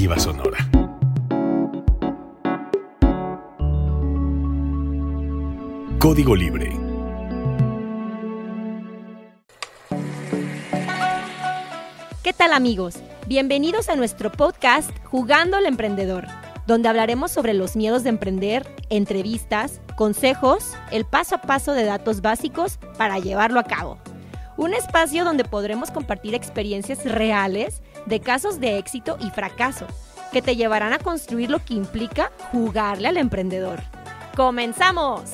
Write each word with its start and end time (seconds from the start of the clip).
Sonora. 0.00 0.56
Código 5.98 6.34
Libre. 6.34 6.74
¿Qué 12.22 12.32
tal 12.32 12.54
amigos? 12.54 12.96
Bienvenidos 13.26 13.90
a 13.90 13.96
nuestro 13.96 14.32
podcast 14.32 14.90
Jugando 15.04 15.58
al 15.58 15.66
Emprendedor, 15.66 16.26
donde 16.66 16.88
hablaremos 16.88 17.30
sobre 17.30 17.52
los 17.52 17.76
miedos 17.76 18.02
de 18.02 18.08
emprender, 18.08 18.66
entrevistas, 18.88 19.82
consejos, 19.96 20.72
el 20.90 21.04
paso 21.04 21.34
a 21.36 21.42
paso 21.42 21.74
de 21.74 21.84
datos 21.84 22.22
básicos 22.22 22.78
para 22.96 23.18
llevarlo 23.18 23.60
a 23.60 23.64
cabo. 23.64 23.98
Un 24.56 24.72
espacio 24.72 25.24
donde 25.24 25.44
podremos 25.44 25.90
compartir 25.90 26.34
experiencias 26.34 27.04
reales 27.04 27.82
de 28.06 28.20
casos 28.20 28.60
de 28.60 28.78
éxito 28.78 29.16
y 29.20 29.30
fracaso 29.30 29.86
que 30.32 30.42
te 30.42 30.56
llevarán 30.56 30.92
a 30.92 30.98
construir 30.98 31.50
lo 31.50 31.64
que 31.64 31.74
implica 31.74 32.30
jugarle 32.52 33.08
al 33.08 33.16
emprendedor. 33.16 33.80
¡Comenzamos! 34.36 35.32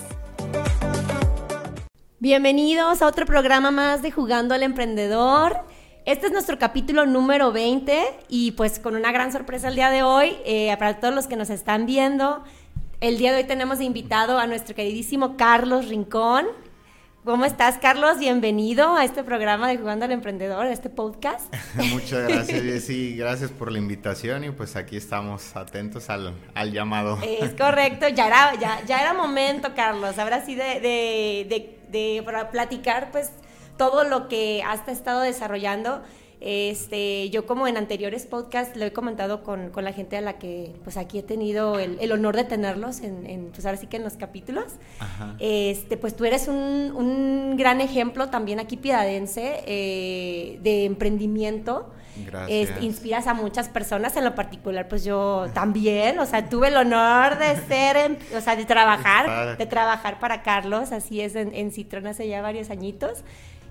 Bienvenidos 2.18 3.02
a 3.02 3.06
otro 3.06 3.26
programa 3.26 3.70
más 3.70 4.02
de 4.02 4.10
Jugando 4.10 4.54
al 4.54 4.62
Emprendedor. 4.62 5.60
Este 6.06 6.26
es 6.26 6.32
nuestro 6.32 6.58
capítulo 6.58 7.04
número 7.04 7.52
20 7.52 8.20
y 8.28 8.52
pues 8.52 8.78
con 8.78 8.96
una 8.96 9.12
gran 9.12 9.32
sorpresa 9.32 9.68
el 9.68 9.74
día 9.74 9.90
de 9.90 10.02
hoy, 10.02 10.36
eh, 10.44 10.74
para 10.78 10.98
todos 10.98 11.14
los 11.14 11.26
que 11.26 11.36
nos 11.36 11.50
están 11.50 11.84
viendo, 11.84 12.42
el 13.00 13.18
día 13.18 13.32
de 13.32 13.38
hoy 13.38 13.44
tenemos 13.44 13.80
invitado 13.82 14.38
a 14.38 14.46
nuestro 14.46 14.74
queridísimo 14.74 15.36
Carlos 15.36 15.88
Rincón. 15.88 16.46
¿Cómo 17.26 17.44
estás, 17.44 17.78
Carlos? 17.78 18.20
Bienvenido 18.20 18.94
a 18.94 19.04
este 19.04 19.24
programa 19.24 19.66
de 19.66 19.78
Jugando 19.78 20.04
al 20.04 20.12
Emprendedor, 20.12 20.64
a 20.64 20.72
este 20.72 20.88
podcast. 20.88 21.52
Muchas 21.90 22.28
gracias, 22.28 22.62
Jessy. 22.62 23.16
Gracias 23.16 23.50
por 23.50 23.72
la 23.72 23.78
invitación 23.78 24.44
y 24.44 24.50
pues 24.50 24.76
aquí 24.76 24.96
estamos 24.96 25.56
atentos 25.56 26.08
al, 26.08 26.34
al 26.54 26.70
llamado. 26.70 27.18
Es 27.24 27.50
correcto, 27.54 28.06
ya 28.06 28.28
era, 28.28 28.54
ya, 28.60 28.80
ya 28.86 29.00
era 29.00 29.12
momento, 29.12 29.74
Carlos. 29.74 30.20
Ahora 30.20 30.46
sí 30.46 30.54
de, 30.54 30.78
de, 30.78 31.46
de, 31.48 31.80
de 31.90 32.46
platicar 32.52 33.10
pues 33.10 33.32
todo 33.76 34.04
lo 34.04 34.28
que 34.28 34.62
has 34.64 34.86
estado 34.86 35.22
desarrollando. 35.22 36.04
Este, 36.40 37.30
yo 37.30 37.46
como 37.46 37.66
en 37.66 37.78
anteriores 37.78 38.26
podcasts 38.26 38.76
lo 38.76 38.84
he 38.84 38.92
comentado 38.92 39.42
con, 39.42 39.70
con, 39.70 39.84
la 39.84 39.92
gente 39.92 40.18
a 40.18 40.20
la 40.20 40.38
que 40.38 40.74
pues 40.84 40.98
aquí 40.98 41.18
he 41.18 41.22
tenido 41.22 41.78
el, 41.78 41.96
el 41.98 42.12
honor 42.12 42.36
de 42.36 42.44
tenerlos 42.44 43.00
en, 43.00 43.26
en, 43.26 43.46
pues 43.46 43.64
ahora 43.64 43.78
sí 43.78 43.86
que 43.86 43.96
en 43.96 44.04
los 44.04 44.18
capítulos. 44.18 44.74
Ajá. 44.98 45.34
Este, 45.38 45.96
pues 45.96 46.14
tú 46.14 46.26
eres 46.26 46.46
un, 46.48 46.92
un, 46.94 47.56
gran 47.56 47.80
ejemplo 47.80 48.28
también 48.28 48.60
aquí 48.60 48.76
piedadense 48.76 49.62
eh, 49.66 50.58
de 50.62 50.84
emprendimiento. 50.84 51.90
Gracias. 52.26 52.70
Este, 52.70 52.84
inspiras 52.84 53.26
a 53.26 53.34
muchas 53.34 53.68
personas, 53.68 54.16
en 54.16 54.24
lo 54.24 54.34
particular 54.34 54.88
pues 54.88 55.04
yo 55.04 55.46
también, 55.52 56.18
o 56.18 56.26
sea, 56.26 56.48
tuve 56.48 56.68
el 56.68 56.76
honor 56.76 57.38
de 57.38 57.56
ser, 57.66 58.18
o 58.34 58.40
sea, 58.40 58.56
de 58.56 58.64
trabajar, 58.64 59.58
de 59.58 59.66
trabajar 59.66 60.18
para 60.18 60.42
Carlos, 60.42 60.92
así 60.92 61.20
es 61.20 61.34
en, 61.34 61.54
en 61.54 61.72
Citrón 61.72 62.06
hace 62.06 62.26
ya 62.26 62.40
varios 62.40 62.70
añitos 62.70 63.22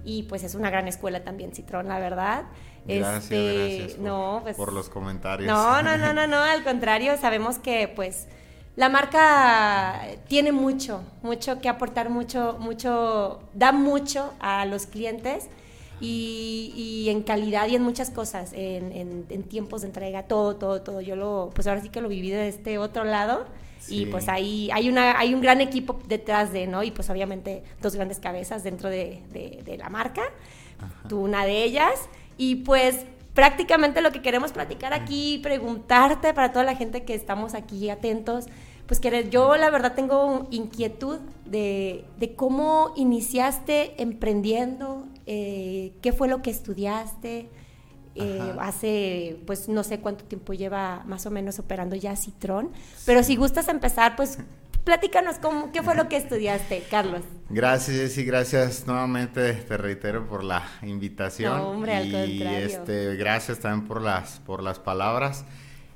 y 0.05 0.23
pues 0.23 0.43
es 0.43 0.55
una 0.55 0.69
gran 0.69 0.87
escuela 0.87 1.23
también 1.23 1.51
Citrón, 1.53 1.87
la 1.87 1.99
verdad. 1.99 2.43
Gracias, 2.85 3.23
este, 3.23 3.77
gracias 3.77 3.93
por, 3.93 4.05
no, 4.05 4.39
pues, 4.43 4.55
por 4.55 4.71
los 4.71 4.89
comentarios. 4.89 5.47
No, 5.51 5.81
no, 5.81 5.97
no, 5.97 6.13
no, 6.13 6.27
no, 6.27 6.37
al 6.37 6.63
contrario, 6.63 7.17
sabemos 7.17 7.57
que 7.57 7.87
pues 7.87 8.27
la 8.75 8.89
marca 8.89 10.01
tiene 10.27 10.51
mucho, 10.51 11.01
mucho 11.23 11.59
que 11.59 11.67
aportar, 11.67 12.09
mucho, 12.09 12.57
mucho, 12.59 13.41
da 13.53 13.71
mucho 13.71 14.33
a 14.39 14.65
los 14.65 14.85
clientes. 14.85 15.47
Y, 16.01 16.73
y, 16.75 17.09
en 17.09 17.23
calidad 17.23 17.69
y 17.69 17.75
en 17.77 17.81
muchas 17.81 18.09
cosas, 18.09 18.51
en, 18.51 18.91
en, 18.91 19.25
en, 19.29 19.43
tiempos 19.43 19.79
de 19.79 19.87
entrega, 19.87 20.23
todo, 20.23 20.57
todo, 20.57 20.81
todo. 20.81 20.99
Yo 20.99 21.15
lo, 21.15 21.51
pues 21.55 21.67
ahora 21.67 21.79
sí 21.79 21.87
que 21.87 22.01
lo 22.01 22.09
viví 22.09 22.31
de 22.31 22.49
este 22.49 22.77
otro 22.77 23.05
lado 23.05 23.45
Sí. 23.79 24.01
y 24.01 24.05
pues 24.07 24.27
ahí 24.29 24.69
hay 24.73 24.89
una 24.89 25.19
hay 25.19 25.33
un 25.33 25.41
gran 25.41 25.61
equipo 25.61 25.99
detrás 26.07 26.51
de 26.51 26.65
no 26.67 26.81
y 26.83 26.91
pues 26.91 27.09
obviamente 27.09 27.63
dos 27.81 27.95
grandes 27.95 28.19
cabezas 28.19 28.63
dentro 28.63 28.89
de, 28.89 29.21
de, 29.31 29.61
de 29.63 29.77
la 29.77 29.89
marca 29.89 30.23
Ajá. 30.79 31.07
tú 31.07 31.19
una 31.19 31.45
de 31.45 31.63
ellas 31.63 31.93
y 32.37 32.55
pues 32.55 33.05
prácticamente 33.33 34.01
lo 34.01 34.11
que 34.11 34.21
queremos 34.21 34.53
platicar 34.53 34.93
aquí 34.93 35.39
preguntarte 35.43 36.33
para 36.33 36.51
toda 36.51 36.65
la 36.65 36.75
gente 36.75 37.03
que 37.03 37.13
estamos 37.13 37.53
aquí 37.53 37.89
atentos 37.89 38.45
pues 38.87 38.99
que 38.99 39.29
yo 39.29 39.55
la 39.55 39.69
verdad 39.69 39.93
tengo 39.93 40.47
inquietud 40.51 41.19
de, 41.45 42.05
de 42.17 42.35
cómo 42.35 42.93
iniciaste 42.95 44.01
emprendiendo 44.01 45.05
eh, 45.25 45.93
qué 46.01 46.13
fue 46.13 46.27
lo 46.27 46.41
que 46.41 46.51
estudiaste 46.51 47.49
eh, 48.15 48.53
hace, 48.59 49.37
pues 49.45 49.67
no 49.67 49.83
sé 49.83 49.99
cuánto 49.99 50.23
tiempo 50.23 50.53
lleva 50.53 51.03
más 51.05 51.25
o 51.25 51.31
menos 51.31 51.59
operando 51.59 51.95
ya 51.95 52.15
Citrón, 52.15 52.71
pero 53.05 53.23
si 53.23 53.35
gustas 53.35 53.67
empezar, 53.67 54.15
pues 54.15 54.39
platícanos 54.85 55.37
cómo, 55.39 55.71
qué 55.71 55.83
fue 55.83 55.95
lo 55.95 56.07
que 56.07 56.15
estudiaste, 56.15 56.83
Carlos. 56.89 57.21
Gracias, 57.49 58.17
y 58.17 58.23
gracias 58.23 58.87
nuevamente, 58.87 59.51
te 59.53 59.77
reitero 59.77 60.27
por 60.27 60.43
la 60.43 60.63
invitación. 60.83 61.57
No, 61.57 61.69
hombre, 61.71 61.95
al 61.95 62.07
y 62.07 62.11
contrario. 62.39 62.65
este, 62.65 63.15
gracias 63.15 63.59
también 63.59 63.87
por 63.87 64.01
las, 64.01 64.39
por 64.39 64.63
las 64.63 64.79
palabras. 64.79 65.43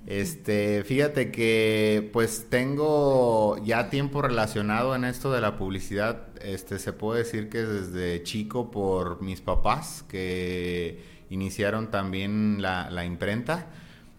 Este, 0.05 0.83
fíjate 0.83 1.31
que 1.31 2.09
pues 2.13 2.47
tengo 2.49 3.57
ya 3.63 3.89
tiempo 3.89 4.21
relacionado 4.21 4.95
en 4.95 5.03
esto 5.03 5.31
de 5.31 5.39
la 5.39 5.57
publicidad. 5.57 6.27
Este, 6.41 6.79
se 6.79 6.93
puede 6.93 7.19
decir 7.19 7.49
que 7.49 7.59
desde 7.59 8.23
chico 8.23 8.71
por 8.71 9.21
mis 9.21 9.41
papás 9.41 10.03
que 10.07 11.18
iniciaron 11.29 11.91
también 11.91 12.61
la, 12.61 12.89
la, 12.89 13.05
imprenta. 13.05 13.67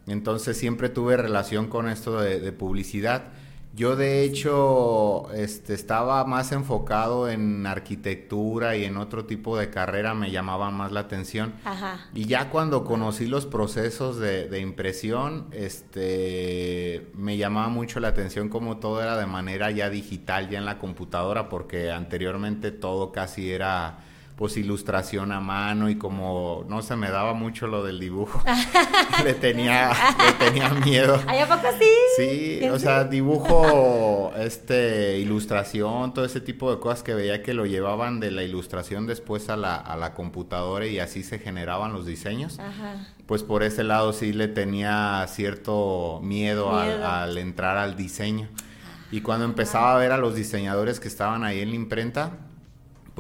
Entonces 0.06 0.56
siempre 0.56 0.88
tuve 0.88 1.16
relación 1.16 1.68
con 1.68 1.88
esto 1.88 2.20
de, 2.20 2.40
de 2.40 2.52
publicidad. 2.52 3.24
Yo 3.72 3.94
de 3.94 4.24
hecho 4.24 5.32
este, 5.32 5.74
estaba 5.74 6.24
más 6.24 6.50
enfocado 6.50 7.28
en 7.28 7.64
arquitectura 7.66 8.76
y 8.76 8.84
en 8.84 8.96
otro 8.96 9.26
tipo 9.26 9.56
de 9.56 9.70
carrera 9.70 10.12
me 10.12 10.32
llamaba 10.32 10.72
más 10.72 10.90
la 10.90 11.00
atención. 11.00 11.52
Ajá. 11.64 12.00
Y 12.12 12.24
ya 12.24 12.50
cuando 12.50 12.84
conocí 12.84 13.26
los 13.26 13.46
procesos 13.46 14.18
de, 14.18 14.48
de, 14.48 14.58
impresión, 14.58 15.46
este, 15.52 17.12
me 17.14 17.36
llamaba 17.36 17.68
mucho 17.68 18.00
la 18.00 18.08
atención 18.08 18.48
como 18.48 18.78
todo 18.78 19.00
era 19.02 19.16
de 19.16 19.26
manera 19.26 19.70
ya 19.70 19.88
digital, 19.88 20.50
ya 20.50 20.58
en 20.58 20.64
la 20.64 20.78
computadora, 20.78 21.48
porque 21.48 21.92
anteriormente 21.92 22.72
todo 22.72 23.12
casi 23.12 23.52
era 23.52 23.98
pues 24.40 24.56
ilustración 24.56 25.32
a 25.32 25.40
mano 25.40 25.90
y 25.90 25.96
como 25.96 26.64
no 26.66 26.80
se 26.80 26.96
me 26.96 27.10
daba 27.10 27.34
mucho 27.34 27.66
lo 27.66 27.84
del 27.84 28.00
dibujo, 28.00 28.42
le 29.22 29.34
tenía 29.34 29.90
le 29.90 30.32
tenía 30.46 30.70
miedo. 30.70 31.20
¿Ay, 31.26 31.40
a 31.40 31.46
poco 31.46 31.68
sí? 31.78 31.84
Sí, 32.16 32.66
o 32.70 32.78
sea, 32.78 33.04
dibujo, 33.04 34.32
este, 34.38 35.18
ilustración, 35.18 36.14
todo 36.14 36.24
ese 36.24 36.40
tipo 36.40 36.74
de 36.74 36.80
cosas 36.80 37.02
que 37.02 37.12
veía 37.12 37.42
que 37.42 37.52
lo 37.52 37.66
llevaban 37.66 38.18
de 38.18 38.30
la 38.30 38.42
ilustración 38.42 39.06
después 39.06 39.50
a 39.50 39.58
la, 39.58 39.76
a 39.76 39.94
la 39.98 40.14
computadora 40.14 40.86
y 40.86 41.00
así 41.00 41.22
se 41.22 41.38
generaban 41.38 41.92
los 41.92 42.06
diseños. 42.06 42.58
Ajá. 42.60 43.08
Pues 43.26 43.42
por 43.42 43.62
ese 43.62 43.84
lado 43.84 44.14
sí 44.14 44.32
le 44.32 44.48
tenía 44.48 45.22
cierto 45.28 46.18
miedo, 46.22 46.70
Miedo. 46.70 46.78
Al, 46.78 47.02
al 47.02 47.36
entrar 47.36 47.76
al 47.76 47.94
diseño. 47.94 48.48
Y 49.12 49.20
cuando 49.20 49.44
empezaba 49.44 49.94
a 49.94 49.98
ver 49.98 50.12
a 50.12 50.16
los 50.16 50.34
diseñadores 50.34 50.98
que 50.98 51.08
estaban 51.08 51.44
ahí 51.44 51.60
en 51.60 51.68
la 51.68 51.74
imprenta, 51.74 52.38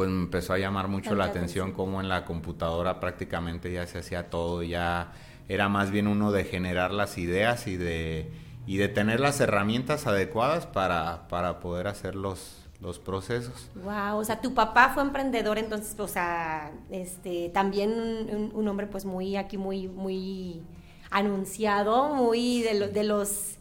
pues 0.00 0.08
me 0.08 0.22
empezó 0.22 0.54
a 0.54 0.58
llamar 0.58 0.88
mucho 0.88 1.14
la 1.14 1.26
atención 1.26 1.72
como 1.72 2.00
en 2.00 2.08
la 2.08 2.24
computadora 2.24 3.00
prácticamente 3.00 3.70
ya 3.70 3.86
se 3.86 3.98
hacía 3.98 4.30
todo, 4.30 4.62
ya 4.62 5.12
era 5.46 5.68
más 5.68 5.90
bien 5.90 6.06
uno 6.06 6.32
de 6.32 6.44
generar 6.44 6.90
las 6.90 7.18
ideas 7.18 7.66
y 7.66 7.76
de, 7.76 8.32
y 8.66 8.78
de 8.78 8.88
tener 8.88 9.20
las 9.20 9.42
herramientas 9.42 10.06
adecuadas 10.06 10.64
para, 10.64 11.28
para 11.28 11.60
poder 11.60 11.86
hacer 11.86 12.14
los, 12.14 12.64
los 12.80 12.98
procesos. 12.98 13.68
Wow, 13.74 14.16
o 14.16 14.24
sea, 14.24 14.40
tu 14.40 14.54
papá 14.54 14.92
fue 14.94 15.02
emprendedor, 15.02 15.58
entonces, 15.58 16.00
o 16.00 16.08
sea, 16.08 16.72
este, 16.90 17.50
también 17.50 17.90
un, 17.92 18.52
un 18.54 18.68
hombre 18.68 18.86
pues 18.86 19.04
muy 19.04 19.36
aquí, 19.36 19.58
muy, 19.58 19.86
muy 19.86 20.62
anunciado, 21.10 22.14
muy 22.14 22.62
de, 22.62 22.72
lo, 22.72 22.88
de 22.88 23.04
los 23.04 23.58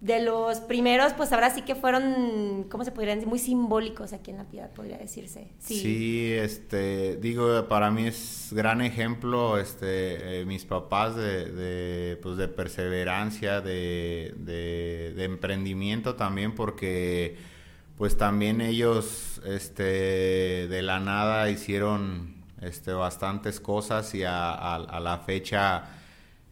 de 0.00 0.22
los 0.22 0.60
primeros, 0.60 1.12
pues 1.12 1.30
ahora 1.32 1.50
sí 1.50 1.60
que 1.60 1.74
fueron, 1.74 2.64
¿cómo 2.70 2.84
se 2.84 2.90
podrían 2.90 3.18
decir? 3.18 3.28
Muy 3.28 3.38
simbólicos 3.38 4.14
aquí 4.14 4.30
en 4.30 4.38
La 4.38 4.44
Piedad, 4.44 4.70
podría 4.70 4.96
decirse. 4.96 5.48
Sí, 5.58 5.80
sí 5.80 6.32
este, 6.32 7.16
digo, 7.16 7.68
para 7.68 7.90
mí 7.90 8.06
es 8.06 8.48
gran 8.52 8.80
ejemplo, 8.80 9.58
este, 9.58 10.40
eh, 10.40 10.44
mis 10.46 10.64
papás 10.64 11.16
de, 11.16 12.18
pues 12.22 12.38
de 12.38 12.48
perseverancia, 12.48 13.60
de, 13.60 14.34
de, 14.38 15.24
emprendimiento 15.24 16.14
también, 16.14 16.54
porque 16.54 17.36
pues 17.98 18.16
también 18.16 18.62
ellos, 18.62 19.42
este, 19.44 20.66
de 20.66 20.82
la 20.82 20.98
nada 20.98 21.50
hicieron, 21.50 22.36
este, 22.62 22.92
bastantes 22.92 23.60
cosas 23.60 24.14
y 24.14 24.22
a 24.24 25.00
la 25.02 25.18
fecha 25.18 25.99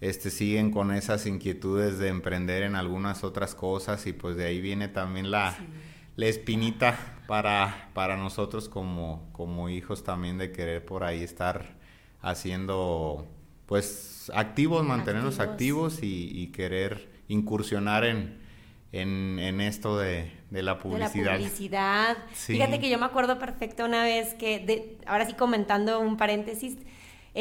este, 0.01 0.31
siguen 0.31 0.71
con 0.71 0.93
esas 0.93 1.27
inquietudes 1.27 1.99
de 1.99 2.09
emprender 2.09 2.63
en 2.63 2.77
algunas 2.77 3.25
otras 3.25 3.55
cosas 3.55 4.07
y 4.07 4.13
pues 4.13 4.37
de 4.37 4.47
ahí 4.47 4.61
viene 4.61 4.89
también 4.89 5.31
la, 5.31 5.53
sí. 5.53 5.65
la 6.17 6.27
espinita 6.27 6.97
para, 7.27 7.91
para 7.95 8.17
nosotros 8.17 8.69
como, 8.69 9.29
como 9.33 9.69
hijos 9.69 10.05
también 10.05 10.39
de 10.39 10.53
querer 10.53 10.85
por 10.85 11.05
ahí 11.05 11.23
estar 11.23 11.77
haciendo 12.21 13.27
pues 13.67 14.31
activos, 14.35 14.85
mantenernos 14.85 15.41
Activos. 15.41 15.95
activos, 15.95 16.03
y, 16.03 16.31
y 16.43 16.47
querer 16.49 17.09
incursionar 17.29 18.05
en, 18.05 18.39
en, 18.93 19.39
en 19.39 19.61
esto 19.61 19.99
de, 19.99 20.33
de 20.51 20.63
la 20.63 20.75
De 20.75 20.81
publicidad. 20.81 21.33
la 21.33 21.37
publicidad. 21.39 22.17
Sí. 22.33 22.55
Fíjate 22.55 22.81
que 22.81 22.89
yo 22.89 22.99
me 22.99 23.05
acuerdo 23.05 23.39
perfecto 23.39 23.85
una 23.85 24.03
vez 24.05 24.33
que, 24.35 24.61
de, 24.61 24.99
ahora 25.07 25.27
sí 25.27 25.35
comentando 25.35 26.01
un 26.01 26.17
paréntesis, 26.17 26.79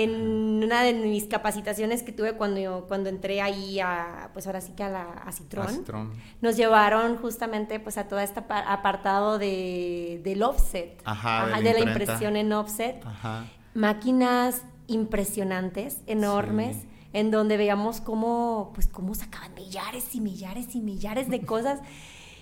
en 0.03 0.63
una 0.63 0.83
de 0.83 0.93
mis 0.93 1.25
capacitaciones 1.25 2.03
que 2.03 2.11
tuve 2.11 2.33
cuando, 2.33 2.59
yo- 2.59 2.85
cuando 2.87 3.09
entré 3.09 3.41
ahí 3.41 3.79
a, 3.79 4.29
pues 4.33 4.45
ahora 4.45 4.61
sí 4.61 4.73
que 4.73 4.83
a, 4.83 4.89
la, 4.89 5.03
a 5.11 5.31
Citrón, 5.31 5.65
A 5.67 5.71
Citrón. 5.71 6.13
nos 6.41 6.55
llevaron 6.55 7.17
justamente 7.17 7.79
pues 7.79 7.97
a 7.97 8.07
todo 8.07 8.19
este 8.19 8.41
apa- 8.41 8.59
apartado 8.71 9.39
de, 9.39 10.21
del 10.23 10.43
offset, 10.43 11.01
Ajá, 11.03 11.45
de 11.45 11.51
la 11.51 11.57
de 11.57 11.63
la 11.63 11.69
imprenta. 11.79 11.91
impresión 12.03 12.35
en 12.35 12.53
offset, 12.53 13.03
Ajá. 13.05 13.45
máquinas 13.73 14.61
impresionantes, 14.85 16.01
enormes, 16.05 16.77
Sí. 16.77 16.87
en 17.13 17.31
donde 17.31 17.57
veíamos 17.57 17.99
cómo, 18.01 18.71
pues, 18.75 18.87
cómo 18.87 19.15
sacaban 19.15 19.53
millares 19.55 20.13
y 20.13 20.21
millares 20.21 20.75
y 20.75 20.81
millares 20.81 21.29
de 21.29 21.41
cosas 21.41 21.79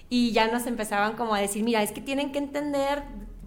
y 0.10 0.32
ya 0.34 0.52
nos 0.52 0.68
empezaban 0.68 1.16
como 1.16 1.34
a 1.34 1.40
decir, 1.40 1.64
mira, 1.64 1.82
es 1.84 1.92
que 1.92 2.02
tienen 2.02 2.32
que 2.32 2.40
entender 2.40 3.04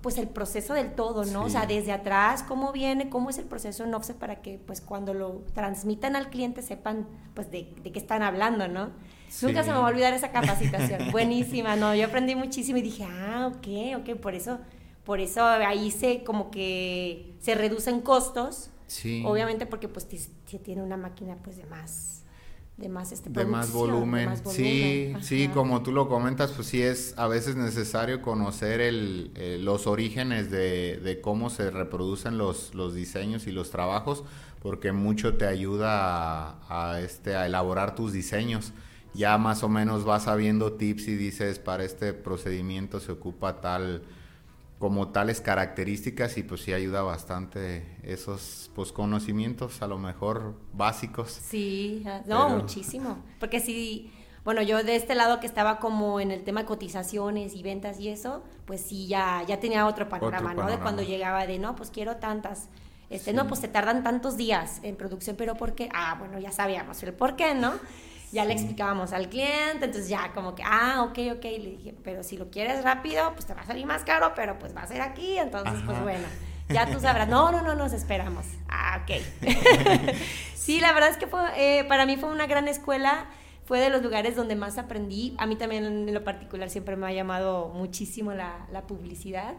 pues 0.09 0.17
el 0.17 0.29
proceso 0.29 0.73
del 0.73 0.95
todo, 0.95 1.27
¿no? 1.27 1.45
O 1.45 1.51
sea, 1.51 1.67
desde 1.67 1.93
atrás, 1.93 2.43
cómo 2.43 2.73
viene, 2.73 3.11
cómo 3.11 3.29
es 3.29 3.37
el 3.37 3.45
proceso 3.45 3.85
en 3.85 3.93
offset 3.93 4.17
para 4.17 4.41
que 4.41 4.59
pues 4.59 4.81
cuando 4.81 5.13
lo 5.13 5.43
transmitan 5.53 6.17
al 6.17 6.31
cliente 6.31 6.63
sepan 6.63 7.07
pues 7.35 7.51
de, 7.51 7.75
de 7.83 7.93
qué 7.93 7.99
están 7.99 8.23
hablando, 8.23 8.69
¿no? 8.69 8.89
Nunca 9.43 9.63
se 9.63 9.71
me 9.71 9.77
va 9.77 9.85
a 9.85 9.89
olvidar 9.91 10.15
esa 10.15 10.33
capacitación. 10.33 11.11
Buenísima, 11.13 11.77
no, 11.77 11.95
yo 11.95 12.07
aprendí 12.07 12.35
muchísimo 12.35 12.79
y 12.79 12.83
dije, 12.83 13.05
ah, 13.05 13.53
ok, 13.55 14.01
ok, 14.01 14.19
por 14.19 14.35
eso, 14.35 14.59
por 15.05 15.21
eso 15.21 15.45
ahí 15.45 15.91
se 15.91 16.25
como 16.25 16.51
que 16.51 17.35
se 17.39 17.55
reducen 17.55 18.01
costos, 18.01 18.71
Sí. 18.87 19.23
obviamente 19.27 19.67
porque 19.67 19.89
pues 19.89 20.09
ti- 20.09 20.59
tiene 20.63 20.83
una 20.83 20.97
máquina 20.97 21.37
pues 21.45 21.59
de 21.59 21.67
más, 21.67 22.23
de 22.79 22.89
más 22.89 23.13
este 23.13 23.29
de 23.31 23.45
más 23.45 23.73
de 23.73 23.73
volumen. 23.73 24.25
más 24.27 24.43
Sí, 24.47 25.13
volumen, 25.13 25.23
sí, 25.23 25.45
ajá. 25.45 25.53
como 25.55 25.83
tú 25.83 25.93
lo 25.93 26.09
comentas, 26.09 26.53
pues 26.53 26.69
sí 26.69 26.81
es 26.83 27.15
a 27.19 27.27
veces 27.29 27.57
necesario 27.57 28.23
conocer 28.23 28.81
el, 28.81 29.33
eh, 29.35 29.59
los 29.61 29.87
orígenes 29.87 30.51
de, 30.51 30.99
de 30.99 31.21
cómo 31.21 31.51
se 31.51 31.71
reproducen 31.71 32.39
los, 32.39 32.75
los 32.75 32.95
diseños 32.95 33.47
y 33.49 33.53
los 33.53 33.71
trabajos, 33.71 34.25
porque 34.61 34.93
mucho 34.93 35.37
te 35.37 35.47
ayuda 35.47 36.59
a, 36.61 36.93
a, 36.95 37.01
este, 37.01 37.37
a 37.37 37.47
elaborar 37.47 37.95
tus 37.97 38.13
diseños. 38.13 38.73
Ya 39.15 39.37
más 39.39 39.63
o 39.65 39.69
menos 39.69 40.05
vas 40.05 40.25
sabiendo 40.25 40.75
tips 40.75 41.09
y 41.09 41.17
dices, 41.17 41.59
para 41.59 41.85
este 41.85 42.13
procedimiento 42.13 43.01
se 43.01 43.13
ocupa 43.13 43.61
tal 43.61 44.03
como 44.79 45.09
tales 45.09 45.41
características 45.41 46.39
y 46.39 46.43
pues 46.45 46.61
sí 46.63 46.73
ayuda 46.73 47.03
bastante 47.03 47.97
esos 48.03 48.71
pues 48.75 48.93
conocimientos 48.93 49.83
a 49.83 49.89
lo 49.89 49.99
mejor 49.99 50.55
básicos. 50.73 51.31
Sí, 51.33 52.03
ah, 52.07 52.23
no, 52.27 52.47
Pero- 52.47 52.61
muchísimo. 52.61 53.19
Porque 53.41 53.59
sí, 53.61 54.13
bueno, 54.45 54.63
yo 54.63 54.83
de 54.85 54.95
este 54.97 55.15
lado 55.17 55.41
que 55.41 55.47
estaba 55.47 55.79
como 55.81 56.21
en 56.21 56.31
el 56.31 56.45
tema 56.45 56.61
de 56.61 56.67
cotizaciones 56.67 57.55
y 57.55 57.63
ventas 57.63 57.99
y 57.99 58.09
eso, 58.09 58.43
pues 58.67 58.81
sí, 58.81 59.09
ya, 59.09 59.43
ya 59.49 59.59
tenía 59.61 59.87
otro 59.87 60.09
panorama, 60.09 60.55
¿no? 60.55 60.67
De 60.69 60.79
cuando 60.79 61.03
llegaba 61.03 61.47
de, 61.47 61.59
no, 61.59 61.75
pues 61.75 61.91
quiero 61.91 62.17
tantas. 62.17 62.69
Este, 63.11 63.31
Sí. 63.31 63.37
no, 63.37 63.49
pues 63.49 63.61
se 63.61 63.69
tardan 63.69 64.05
tantos 64.05 64.37
días 64.37 64.81
en 64.83 64.95
producción, 64.95 65.35
pero 65.37 65.55
¿por 65.57 65.75
qué? 65.75 65.89
Ah, 65.95 66.15
bueno, 66.19 66.39
ya 66.39 66.53
sabíamos 66.53 67.03
el 67.03 67.15
por 67.15 67.37
qué, 67.37 67.55
¿no? 67.55 67.73
Ya 68.33 68.45
le 68.45 68.53
explicábamos 68.53 69.13
al 69.13 69.29
cliente, 69.29 69.87
entonces 69.87 70.09
ya 70.09 70.33
como 70.33 70.55
que, 70.55 70.63
ah, 70.63 71.03
ok, 71.09 71.19
ok, 71.37 71.45
le 71.45 71.71
dije, 71.71 71.95
pero 72.05 72.23
si 72.23 72.37
lo 72.37 72.51
quieres 72.51 72.85
rápido, 72.85 73.33
pues 73.33 73.47
te 73.47 73.55
va 73.55 73.63
a 73.63 73.67
salir 73.67 73.87
más 73.87 74.05
caro, 74.05 74.33
pero 74.37 74.59
pues 74.59 74.77
va 74.77 74.83
a 74.83 74.87
ser 74.87 75.01
aquí, 75.01 75.39
entonces 75.39 75.81
pues 75.85 75.97
Ajá. 75.97 76.03
bueno, 76.03 76.27
ya 76.69 76.91
tú 76.91 77.01
sabrás, 77.01 77.29
no, 77.29 77.51
no, 77.51 77.63
no, 77.63 77.75
nos 77.75 77.93
esperamos. 77.95 78.45
Ah, 78.69 79.03
ok. 79.03 79.23
sí, 80.55 80.81
la 80.81 80.93
verdad 80.93 81.09
es 81.11 81.17
que 81.17 81.27
fue, 81.27 81.41
eh, 81.57 81.85
para 81.85 82.05
mí 82.05 82.17
fue 82.19 82.31
una 82.31 82.47
gran 82.47 82.69
escuela, 82.69 83.27
fue 83.65 83.81
de 83.81 83.89
los 83.89 84.03
lugares 84.03 84.37
donde 84.37 84.57
más 84.57 84.77
aprendí. 84.77 85.35
A 85.39 85.47
mí 85.47 85.57
también 85.57 85.85
en 85.85 86.13
lo 86.13 86.25
particular 86.25 86.69
siempre 86.69 86.97
me 86.97 87.07
ha 87.07 87.13
llamado 87.13 87.69
muchísimo 87.69 88.33
la, 88.33 88.67
la 88.73 88.87
publicidad 88.87 89.55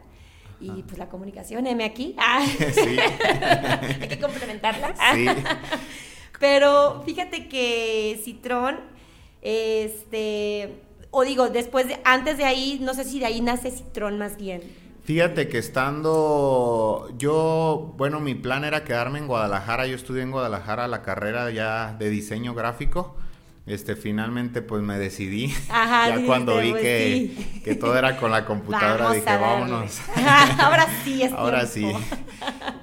y 0.61 0.83
pues 0.83 0.97
la 0.97 1.07
comunicación, 1.07 1.65
M 1.67 1.83
aquí. 1.83 2.15
Ah, 2.17 2.45
sí. 2.73 2.97
hay 4.01 4.07
que 4.07 4.19
complementarla. 4.19 4.93
Sí. 5.13 5.27
Pero 6.39 7.03
fíjate 7.05 7.47
que 7.47 8.19
Citrón, 8.23 8.79
este, 9.41 10.81
o 11.11 11.23
digo, 11.23 11.49
después 11.49 11.87
de, 11.87 11.99
antes 12.05 12.37
de 12.37 12.45
ahí, 12.45 12.79
no 12.81 12.93
sé 12.93 13.03
si 13.03 13.19
de 13.19 13.25
ahí 13.25 13.41
nace 13.41 13.71
Citrón 13.71 14.17
más 14.17 14.37
bien. 14.37 14.61
Fíjate 15.03 15.47
que 15.47 15.57
estando 15.57 17.09
yo, 17.17 17.95
bueno, 17.97 18.19
mi 18.19 18.35
plan 18.35 18.63
era 18.63 18.83
quedarme 18.83 19.17
en 19.17 19.25
Guadalajara. 19.25 19.87
Yo 19.87 19.95
estudié 19.95 20.21
en 20.21 20.29
Guadalajara 20.29 20.87
la 20.87 21.01
carrera 21.01 21.49
ya 21.49 21.95
de 21.97 22.11
diseño 22.11 22.53
gráfico. 22.53 23.15
Este, 23.65 23.95
finalmente 23.95 24.61
pues 24.61 24.83
me 24.83 24.99
decidí. 24.99 25.53
Ajá, 25.69 26.09
ya 26.15 26.25
cuando 26.25 26.59
vi 26.59 26.71
pues, 26.71 26.83
que, 26.83 27.33
sí. 27.35 27.61
que 27.63 27.75
todo 27.75 27.97
era 27.97 28.17
con 28.17 28.29
la 28.29 28.45
computadora, 28.45 29.05
Vamos 29.05 29.15
dije, 29.15 29.37
vámonos. 29.37 29.99
Ahora 30.59 30.87
sí 31.03 31.23
es 31.23 31.33
Ahora 31.33 31.65
sí. 31.65 31.91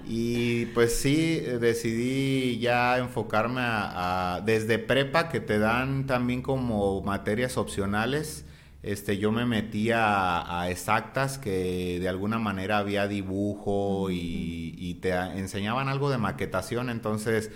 Y 0.08 0.66
pues 0.66 0.94
sí, 1.00 1.40
decidí 1.40 2.58
ya 2.60 2.96
enfocarme 2.98 3.60
a, 3.62 4.40
desde 4.44 4.78
prepa 4.78 5.28
que 5.28 5.40
te 5.40 5.58
dan 5.58 6.06
también 6.06 6.42
como 6.42 7.02
materias 7.02 7.56
opcionales. 7.56 8.44
Este, 8.84 9.18
yo 9.18 9.32
me 9.32 9.46
metí 9.46 9.90
a, 9.92 10.68
exactas 10.70 11.38
que 11.38 11.98
de 11.98 12.08
alguna 12.08 12.38
manera 12.38 12.78
había 12.78 13.08
dibujo 13.08 14.08
y, 14.10 14.98
te 15.02 15.10
enseñaban 15.10 15.88
algo 15.88 16.08
de 16.08 16.18
maquetación, 16.18 16.88
entonces 16.88 17.50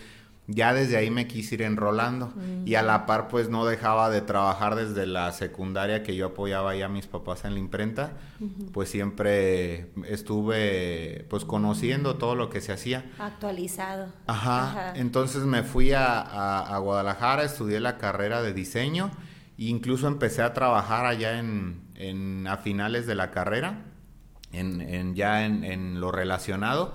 ya 0.52 0.74
desde 0.74 0.96
ahí 0.96 1.10
me 1.10 1.26
quise 1.26 1.54
ir 1.54 1.62
enrolando. 1.62 2.32
Y 2.66 2.74
a 2.74 2.82
la 2.82 3.06
par 3.06 3.28
pues 3.28 3.48
no 3.48 3.64
dejaba 3.64 4.10
de 4.10 4.20
trabajar 4.20 4.74
desde 4.74 5.06
la 5.06 5.32
secundaria 5.32 6.02
que 6.02 6.16
yo 6.16 6.26
apoyaba 6.26 6.74
ya 6.74 6.86
a 6.86 6.88
mis 6.88 7.06
papás 7.06 7.44
en 7.44 7.54
la 7.54 7.60
imprenta, 7.60 8.12
pues 8.72 8.90
siempre 8.90 9.90
estuve 10.08 11.26
pues 11.30 11.44
conociendo 11.44 12.16
todo 12.16 12.34
lo 12.34 12.50
que 12.50 12.60
se 12.60 12.72
hacía. 12.72 13.04
Actualizado. 13.18 14.08
Ajá. 14.26 14.92
Entonces 14.96 15.42
me 15.44 15.62
fui 15.62 15.92
a, 15.92 16.20
a- 16.20 16.74
a 16.74 16.78
Guadalajara, 16.78 17.44
estudié 17.44 17.80
la 17.80 17.96
carrera 17.98 18.42
de 18.42 18.52
diseño. 18.52 19.10
E 19.58 19.64
incluso 19.64 20.08
empecé 20.08 20.42
a 20.42 20.54
trabajar 20.54 21.04
allá 21.06 21.38
en, 21.38 21.82
en- 21.94 22.46
a 22.46 22.56
finales 22.56 23.06
de 23.06 23.14
la 23.14 23.30
carrera, 23.30 23.84
en, 24.52 24.80
en- 24.80 25.14
ya 25.14 25.44
en, 25.44 25.64
en 25.64 26.00
lo 26.00 26.10
relacionado. 26.12 26.94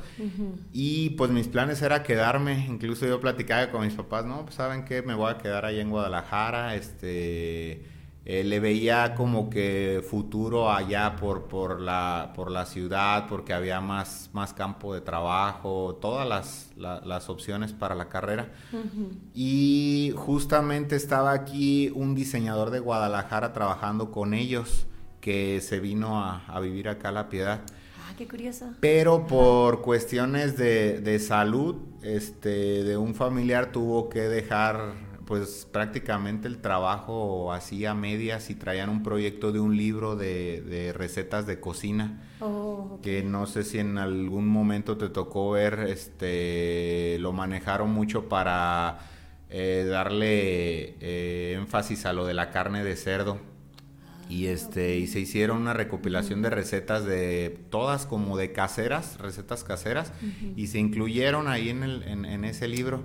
Y 0.73 1.11
pues 1.11 1.31
mis 1.31 1.47
planes 1.47 1.81
era 1.81 2.03
quedarme, 2.03 2.65
incluso 2.67 3.05
yo 3.05 3.19
platicaba 3.21 3.71
con 3.71 3.83
mis 3.85 3.93
papás, 3.93 4.25
no, 4.25 4.43
pues 4.43 4.55
saben 4.55 4.85
qué, 4.85 5.01
me 5.01 5.13
voy 5.13 5.31
a 5.31 5.37
quedar 5.37 5.65
allá 5.65 5.81
en 5.81 5.89
Guadalajara, 5.89 6.75
este... 6.75 7.85
eh, 8.27 8.43
le 8.43 8.59
veía 8.59 9.13
como 9.13 9.51
que 9.51 10.03
futuro 10.09 10.71
allá 10.71 11.15
por, 11.15 11.43
por, 11.43 11.79
la, 11.79 12.33
por 12.35 12.49
la 12.49 12.65
ciudad, 12.65 13.27
porque 13.29 13.53
había 13.53 13.81
más, 13.81 14.31
más 14.33 14.51
campo 14.51 14.95
de 14.95 15.01
trabajo, 15.01 15.99
todas 16.01 16.27
las, 16.27 16.71
la- 16.75 17.01
las 17.05 17.29
opciones 17.29 17.71
para 17.71 17.93
la 17.93 18.09
carrera. 18.09 18.49
Y 19.33 20.11
justamente 20.15 20.95
estaba 20.95 21.31
aquí 21.33 21.91
un 21.93 22.15
diseñador 22.15 22.71
de 22.71 22.79
Guadalajara 22.79 23.53
trabajando 23.53 24.11
con 24.11 24.33
ellos, 24.33 24.87
que 25.25 25.59
se 25.59 25.79
vino 25.79 26.23
a, 26.23 26.45
a 26.45 26.59
vivir 26.59 26.87
acá 26.87 27.09
a 27.09 27.11
La 27.11 27.29
Piedad. 27.29 27.61
Ah, 27.97 28.13
qué 28.15 28.27
curioso. 28.27 28.75
Pero 28.79 29.25
por 29.25 29.81
cuestiones 29.81 30.55
de, 30.55 30.99
de 31.01 31.17
salud, 31.17 31.77
este, 32.03 32.83
de 32.83 32.95
un 32.95 33.15
familiar 33.15 33.71
tuvo 33.71 34.07
que 34.07 34.19
dejar 34.19 34.93
pues 35.25 35.67
prácticamente 35.71 36.47
el 36.47 36.61
trabajo 36.61 37.51
así 37.51 37.87
a 37.87 37.95
medias 37.95 38.51
y 38.51 38.53
traían 38.53 38.91
un 38.91 39.01
proyecto 39.01 39.51
de 39.51 39.59
un 39.59 39.75
libro 39.75 40.15
de, 40.15 40.61
de 40.61 40.93
recetas 40.93 41.47
de 41.47 41.59
cocina 41.59 42.21
Oh, 42.39 42.99
que 43.01 43.23
no 43.23 43.47
sé 43.47 43.63
si 43.63 43.79
en 43.79 43.97
algún 43.97 44.47
momento 44.47 44.95
te 44.95 45.09
tocó 45.09 45.49
ver, 45.49 45.87
este, 45.89 47.17
lo 47.19 47.33
manejaron 47.33 47.89
mucho 47.89 48.29
para 48.29 48.99
eh, 49.49 49.87
darle 49.89 50.97
eh, 50.99 51.55
énfasis 51.57 52.05
a 52.05 52.13
lo 52.13 52.27
de 52.27 52.35
la 52.35 52.51
carne 52.51 52.83
de 52.83 52.95
cerdo. 52.95 53.54
Y 54.29 54.47
este, 54.47 54.97
y 54.97 55.07
se 55.07 55.19
hicieron 55.19 55.57
una 55.57 55.73
recopilación 55.73 56.41
de 56.41 56.49
recetas 56.49 57.05
de 57.05 57.59
todas 57.69 58.05
como 58.05 58.37
de 58.37 58.51
caseras, 58.51 59.17
recetas 59.19 59.63
caseras, 59.63 60.11
y 60.55 60.67
se 60.67 60.79
incluyeron 60.79 61.47
ahí 61.47 61.69
en, 61.69 61.83
el, 61.83 62.03
en, 62.03 62.25
en 62.25 62.43
ese 62.45 62.67
libro. 62.67 63.03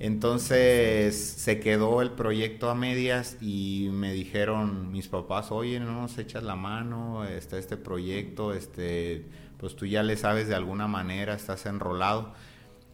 Entonces 0.00 1.16
se 1.16 1.60
quedó 1.60 2.02
el 2.02 2.10
proyecto 2.10 2.68
a 2.70 2.74
medias 2.74 3.36
y 3.40 3.88
me 3.92 4.12
dijeron 4.12 4.92
mis 4.92 5.08
papás, 5.08 5.50
oye, 5.50 5.80
no 5.80 5.92
nos 6.00 6.18
echas 6.18 6.42
la 6.42 6.56
mano, 6.56 7.24
está 7.24 7.58
este 7.58 7.76
proyecto, 7.76 8.52
este, 8.52 9.24
pues 9.58 9.76
tú 9.76 9.86
ya 9.86 10.02
le 10.02 10.16
sabes 10.16 10.46
de 10.48 10.54
alguna 10.54 10.88
manera, 10.88 11.34
estás 11.34 11.66
enrolado. 11.66 12.32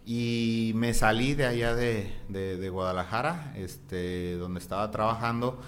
Y 0.06 0.72
me 0.76 0.94
salí 0.94 1.34
de 1.34 1.46
allá 1.46 1.74
de, 1.74 2.10
de- 2.28 2.56
de 2.56 2.68
Guadalajara, 2.70 3.52
este, 3.56 4.34
donde 4.36 4.60
estaba 4.60 4.90
trabajando. 4.90 5.60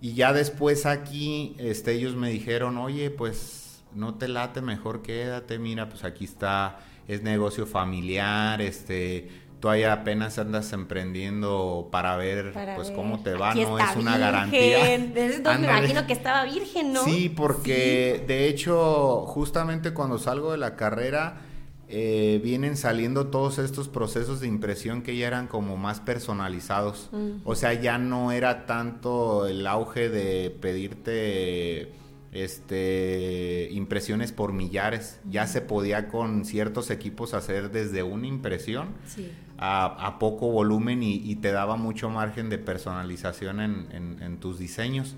Y 0.00 0.14
ya 0.14 0.32
después 0.32 0.86
aquí, 0.86 1.54
este, 1.58 1.92
ellos 1.92 2.14
me 2.16 2.30
dijeron, 2.30 2.78
oye, 2.78 3.10
pues 3.10 3.82
no 3.94 4.14
te 4.14 4.28
late, 4.28 4.62
mejor 4.62 5.02
quédate, 5.02 5.58
mira, 5.58 5.88
pues 5.88 6.04
aquí 6.04 6.24
está, 6.24 6.78
es 7.08 7.22
negocio 7.22 7.66
familiar, 7.66 8.62
este, 8.62 9.28
tú 9.60 9.68
ahí 9.68 9.82
apenas 9.82 10.38
andas 10.38 10.72
emprendiendo 10.72 11.88
para 11.92 12.16
ver 12.16 12.52
Para 12.54 12.76
pues 12.76 12.88
ver. 12.88 12.96
cómo 12.96 13.22
te 13.22 13.34
va, 13.34 13.50
Aquí 13.50 13.60
no 13.62 13.78
es 13.78 13.84
una 13.96 14.12
virgen. 14.16 14.20
garantía. 14.20 14.94
Entonces 14.94 15.42
me 15.60 15.66
imagino 15.66 16.06
que 16.06 16.12
estaba 16.14 16.44
virgen, 16.44 16.92
¿no? 16.94 17.04
Sí, 17.04 17.28
porque 17.28 18.24
de 18.26 18.48
hecho, 18.48 19.26
justamente 19.26 19.92
cuando 19.92 20.18
salgo 20.18 20.52
de 20.52 20.58
la 20.58 20.76
carrera, 20.76 21.42
eh, 21.90 22.40
vienen 22.44 22.76
saliendo 22.76 23.26
todos 23.26 23.58
estos 23.58 23.88
procesos 23.88 24.40
de 24.40 24.46
impresión 24.46 25.02
que 25.02 25.16
ya 25.16 25.26
eran 25.26 25.46
como 25.48 25.76
más 25.76 26.00
personalizados. 26.00 27.10
O 27.44 27.54
sea, 27.54 27.74
ya 27.74 27.98
no 27.98 28.32
era 28.32 28.66
tanto 28.66 29.46
el 29.46 29.66
auge 29.66 30.08
de 30.08 30.50
pedirte 30.50 31.92
este 32.32 33.68
impresiones 33.72 34.32
por 34.32 34.52
millares. 34.52 35.20
Ya 35.28 35.46
se 35.46 35.60
podía 35.60 36.08
con 36.08 36.44
ciertos 36.44 36.90
equipos 36.90 37.34
hacer 37.34 37.70
desde 37.70 38.02
una 38.02 38.26
impresión 38.26 38.88
Sí. 39.06 39.30
a, 39.58 39.86
a 40.06 40.18
poco 40.18 40.50
volumen 40.50 41.02
y, 41.02 41.14
y 41.16 41.36
te 41.36 41.52
daba 41.52 41.76
mucho 41.76 42.08
margen 42.10 42.48
de 42.48 42.58
personalización 42.58 43.60
en, 43.60 43.88
en- 43.92 44.22
en 44.22 44.38
tus 44.38 44.58
diseños. 44.58 45.16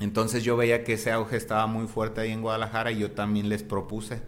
Entonces 0.00 0.42
yo 0.42 0.56
veía 0.56 0.82
que 0.82 0.94
ese 0.94 1.12
auge 1.12 1.36
estaba 1.36 1.66
muy 1.68 1.86
fuerte 1.86 2.20
ahí 2.20 2.32
en 2.32 2.42
Guadalajara 2.42 2.90
y 2.90 2.98
yo 2.98 3.12
también 3.12 3.48
les 3.48 3.62
propuse, 3.62 4.22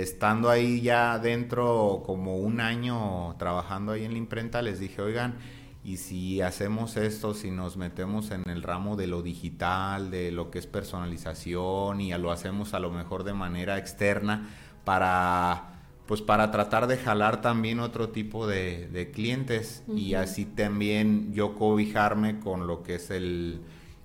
estando 0.00 0.50
ahí 0.50 0.80
ya 0.80 1.18
dentro 1.18 2.02
como 2.04 2.36
un 2.36 2.60
año 2.60 3.36
trabajando 3.38 3.92
ahí 3.92 4.04
en 4.04 4.12
la 4.12 4.18
imprenta, 4.18 4.60
les 4.60 4.80
dije, 4.80 5.00
oigan, 5.00 5.36
y 5.84 5.98
si 5.98 6.40
hacemos 6.40 6.96
esto, 6.96 7.34
si 7.34 7.50
nos 7.50 7.76
metemos 7.76 8.30
en 8.30 8.48
el 8.48 8.62
ramo 8.62 8.96
de 8.96 9.06
lo 9.06 9.22
digital, 9.22 10.10
de 10.10 10.32
lo 10.32 10.50
que 10.50 10.58
es 10.58 10.66
personalización 10.66 12.00
y 12.00 12.12
lo 12.14 12.32
hacemos 12.32 12.74
a 12.74 12.80
lo 12.80 12.90
mejor 12.90 13.22
de 13.22 13.34
manera 13.34 13.78
externa 13.78 14.48
para 14.84 15.70
pues 16.06 16.20
para 16.20 16.50
tratar 16.50 16.86
de 16.86 16.98
jalar 16.98 17.40
también 17.40 17.80
otro 17.80 18.10
tipo 18.10 18.46
de, 18.46 18.88
de 18.88 19.10
clientes 19.10 19.82
y 19.88 20.14
así 20.14 20.44
también 20.44 21.32
yo 21.32 21.54
cobijarme 21.54 22.40
con 22.40 22.66
lo 22.66 22.82
que 22.82 22.96
es 22.96 23.10
el, 23.10 23.62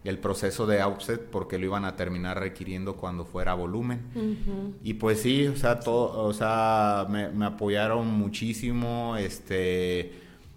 el 0.10 0.18
proceso 0.20 0.66
de 0.68 0.82
outset 0.82 1.22
porque 1.30 1.58
lo 1.58 1.66
iban 1.66 1.86
a 1.86 1.96
terminar 1.96 2.40
requiriendo 2.40 2.96
cuando 2.96 3.26
fuera 3.26 3.54
volumen. 3.54 4.02
Y 4.84 4.94
pues 4.96 5.22
sí, 5.22 5.48
o 5.48 5.56
sea, 5.58 5.80
todo, 5.82 6.24
o 6.24 6.34
sea, 6.34 7.06
me, 7.10 7.30
me 7.30 7.46
apoyaron 7.46 8.08
muchísimo, 8.08 9.18
este, 9.18 10.14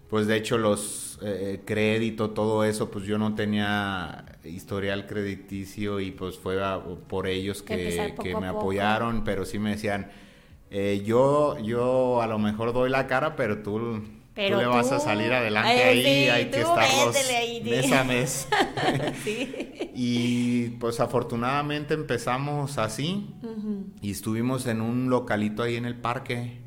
pues 0.09 0.27
de 0.27 0.37
hecho 0.37 0.57
los 0.57 1.19
eh, 1.21 1.61
crédito, 1.65 2.29
todo 2.31 2.63
eso, 2.63 2.89
pues 2.91 3.05
yo 3.05 3.17
no 3.17 3.35
tenía 3.35 4.25
historial 4.45 5.07
crediticio 5.07 5.99
y 5.99 6.11
pues 6.11 6.37
fue 6.37 6.63
a- 6.63 6.79
por 7.07 7.27
ellos 7.27 7.61
que, 7.63 7.75
que 8.23 8.35
me 8.35 8.47
apoyaron, 8.59 9.23
pero 9.25 9.45
sí 9.45 9.59
me 9.59 9.71
decían, 9.71 10.09
eh, 10.71 11.03
yo, 11.05 11.57
yo 11.59 12.21
a 12.21 12.27
lo 12.27 12.39
mejor 12.39 12.73
doy 12.73 12.89
la 12.89 13.07
cara, 13.07 13.35
pero 13.35 13.59
tú, 13.63 14.01
Pero 14.35 14.57
tú 14.57 14.61
le 14.63 14.67
vas 14.67 14.91
a 14.91 14.99
salir 14.99 15.31
adelante 15.31 15.69
Ay, 15.69 15.79
ahí, 15.79 16.03
sí, 16.03 16.29
hay 16.29 16.45
que 16.49 16.61
estarlos 16.61 17.15
ahí, 17.15 17.61
mes 17.63 17.91
a 17.91 18.03
mes. 18.03 18.47
sí. 19.23 19.91
Y 19.93 20.69
pues 20.79 20.99
afortunadamente 20.99 21.93
empezamos 21.93 22.79
así 22.79 23.29
y 24.01 24.11
estuvimos 24.11 24.65
en 24.65 24.81
un 24.81 25.09
localito 25.09 25.61
ahí 25.61 25.75
en 25.75 25.85
el 25.85 25.95
parque, 25.95 26.61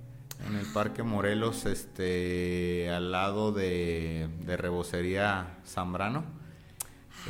en 0.46 0.54
el 0.54 0.66
Parque 0.72 1.02
Morelos, 1.02 1.66
este, 1.66 2.88
al 2.90 3.10
lado 3.10 3.50
de, 3.50 4.28
de 4.44 4.56
Rebocería 4.56 5.58
Zambrano. 5.66 6.24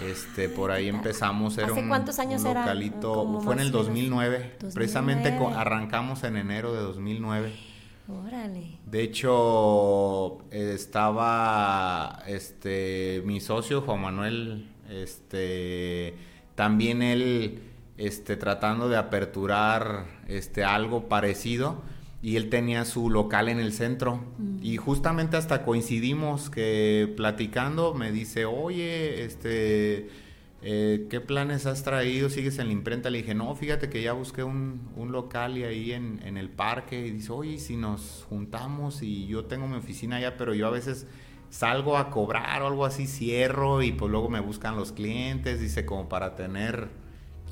Este, 0.05 0.51
por 0.51 0.71
ahí 0.71 0.89
empezamos, 0.89 1.57
era 1.57 1.69
¿Hace 1.69 1.81
un, 1.81 1.89
cuántos 1.89 2.19
años 2.19 2.43
un 2.43 2.53
localito, 2.53 3.41
fue 3.43 3.55
en 3.55 3.61
el 3.61 3.69
o 3.69 3.79
menos. 3.79 3.87
2009, 3.87 4.57
precisamente 4.75 5.31
2009. 5.31 5.59
arrancamos 5.59 6.23
en 6.25 6.37
enero 6.37 6.75
de 6.75 6.81
2009. 6.83 7.55
Órale. 8.09 8.79
De 8.87 9.03
hecho, 9.03 10.39
estaba 10.53 12.23
este 12.27 13.23
mi 13.25 13.41
socio 13.41 13.81
Juan 13.81 14.01
Manuel, 14.01 14.69
este 14.89 16.15
también 16.55 17.03
él 17.03 17.61
este 17.97 18.37
tratando 18.37 18.89
de 18.89 18.97
aperturar 18.97 20.07
este 20.29 20.63
algo 20.65 21.09
parecido 21.09 21.83
y 22.23 22.37
él 22.37 22.49
tenía 22.49 22.85
su 22.85 23.11
local 23.11 23.49
en 23.49 23.59
el 23.59 23.73
centro 23.73 24.21
y 24.63 24.77
justamente 24.77 25.37
hasta 25.37 25.65
coincidimos 25.65 26.51
que 26.51 27.13
platicando 27.17 27.93
me 27.95 28.13
dice, 28.13 28.45
"Oye, 28.45 29.25
este 29.25 30.09
eh, 30.69 31.07
¿qué 31.09 31.21
planes 31.21 31.65
has 31.65 31.85
traído? 31.85 32.29
¿Sigues 32.29 32.59
en 32.59 32.67
la 32.67 32.73
imprenta? 32.73 33.09
Le 33.09 33.19
dije, 33.19 33.35
no, 33.35 33.55
fíjate 33.55 33.89
que 33.89 34.03
ya 34.03 34.15
busqué 34.15 34.43
un, 34.43 34.91
un 34.97 35.13
local 35.13 35.57
y 35.57 35.63
ahí 35.63 35.93
en, 35.93 36.21
en 36.25 36.37
el 36.37 36.51
parque. 36.51 37.07
Y 37.07 37.13
dice, 37.13 37.31
oye, 37.31 37.53
¿y 37.53 37.59
si 37.61 37.77
nos 37.77 38.27
juntamos 38.29 39.01
y 39.01 39.29
yo 39.29 39.45
tengo 39.45 39.69
mi 39.69 39.77
oficina 39.77 40.17
allá, 40.17 40.37
pero 40.37 40.55
yo 40.55 40.67
a 40.67 40.71
veces 40.71 41.07
salgo 41.51 41.97
a 41.97 42.11
cobrar 42.11 42.63
o 42.63 42.67
algo 42.67 42.85
así, 42.85 43.07
cierro 43.07 43.81
y 43.81 43.93
pues 43.93 44.11
luego 44.11 44.29
me 44.29 44.41
buscan 44.41 44.75
los 44.75 44.91
clientes, 44.91 45.61
dice, 45.61 45.87
como 45.87 46.09
para 46.09 46.35
tener 46.35 46.89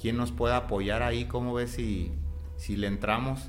quien 0.03 0.17
nos 0.17 0.33
pueda 0.33 0.57
apoyar 0.57 1.05
ahí, 1.05 1.27
¿cómo 1.27 1.55
ves 1.55 1.71
si, 1.71 2.11
si 2.57 2.77
le 2.77 2.89
entramos? 2.89 3.49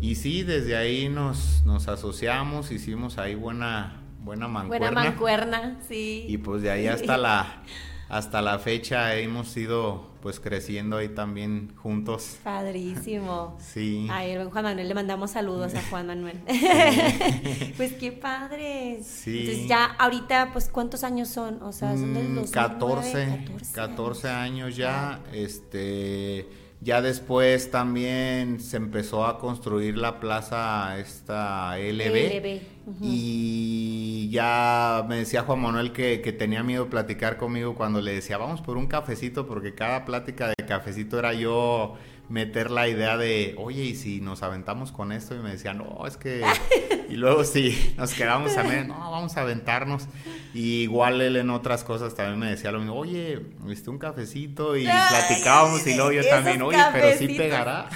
Y 0.00 0.16
sí, 0.16 0.42
desde 0.42 0.76
ahí 0.76 1.08
nos, 1.08 1.62
nos 1.64 1.86
asociamos, 1.86 2.72
hicimos 2.72 3.16
ahí 3.18 3.36
buena, 3.36 4.02
buena 4.24 4.48
mancuerna. 4.48 4.90
Buena 4.90 5.10
mancuerna, 5.10 5.78
sí. 5.86 6.26
Y 6.28 6.38
pues 6.38 6.62
de 6.62 6.72
ahí 6.72 6.88
hasta 6.88 7.16
la 7.16 7.62
hasta 8.08 8.40
la 8.42 8.58
fecha 8.58 9.14
hemos 9.16 9.56
ido 9.56 10.06
pues 10.22 10.40
creciendo 10.40 10.96
ahí 10.96 11.08
también 11.10 11.74
juntos. 11.76 12.38
Padrísimo. 12.42 13.56
Sí. 13.72 14.08
Ay, 14.10 14.36
Juan 14.50 14.64
Manuel, 14.64 14.88
le 14.88 14.94
mandamos 14.94 15.30
saludos 15.32 15.74
a 15.74 15.82
Juan 15.90 16.06
Manuel. 16.06 16.40
pues 17.76 17.92
qué 17.94 18.12
padre. 18.12 19.00
Sí. 19.02 19.40
Entonces 19.40 19.68
ya 19.68 19.84
ahorita, 19.84 20.50
pues 20.52 20.68
¿cuántos 20.68 21.04
años 21.04 21.28
son? 21.28 21.62
O 21.62 21.72
sea, 21.72 21.92
son 21.96 22.14
del 22.14 22.28
Mm, 22.28 22.34
2009, 22.36 22.50
14, 22.52 23.44
14 23.72 24.28
años 24.28 24.76
ya, 24.76 25.20
este 25.32 26.48
ya 26.80 27.02
después 27.02 27.70
también 27.70 28.60
se 28.60 28.76
empezó 28.76 29.26
a 29.26 29.38
construir 29.38 29.98
la 29.98 30.20
plaza 30.20 30.98
esta 30.98 31.76
LB, 31.76 32.36
LB, 32.36 32.60
y 33.02 34.30
ya 34.30 35.04
me 35.08 35.16
decía 35.16 35.42
Juan 35.42 35.60
Manuel 35.60 35.92
que, 35.92 36.20
que 36.20 36.32
tenía 36.32 36.62
miedo 36.62 36.84
de 36.84 36.90
platicar 36.90 37.36
conmigo 37.36 37.74
cuando 37.74 38.00
le 38.00 38.14
decía 38.14 38.38
vamos 38.38 38.60
por 38.60 38.76
un 38.76 38.86
cafecito 38.86 39.46
porque 39.46 39.74
cada 39.74 40.04
plática 40.04 40.48
de 40.48 40.66
cafecito 40.66 41.18
era 41.18 41.32
yo 41.32 41.96
meter 42.28 42.70
la 42.70 42.88
idea 42.88 43.16
de 43.16 43.54
oye 43.58 43.82
y 43.84 43.94
si 43.94 44.20
nos 44.20 44.42
aventamos 44.42 44.92
con 44.92 45.12
esto 45.12 45.34
y 45.34 45.38
me 45.38 45.50
decía 45.50 45.72
no 45.72 46.06
es 46.06 46.16
que 46.16 46.42
y 47.08 47.14
luego 47.16 47.44
sí 47.44 47.94
nos 47.96 48.12
quedamos 48.12 48.56
a 48.56 48.64
medio 48.64 48.84
no 48.84 49.10
vamos 49.10 49.36
a 49.36 49.42
aventarnos 49.42 50.06
y 50.52 50.82
igual 50.82 51.20
él 51.22 51.36
en 51.36 51.50
otras 51.50 51.84
cosas 51.84 52.14
también 52.14 52.38
me 52.38 52.50
decía 52.50 52.70
lo 52.70 52.80
mismo 52.80 52.94
oye 52.94 53.40
este 53.70 53.88
un 53.88 53.98
cafecito 53.98 54.76
y 54.76 54.84
platicábamos 54.84 55.86
y 55.86 55.94
luego 55.94 56.12
yo 56.12 56.28
también 56.28 56.60
oye 56.62 56.78
pero 56.92 57.16
sí 57.16 57.28
pegará 57.28 57.88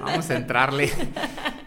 vamos 0.00 0.28
a 0.30 0.36
entrarle 0.36 0.90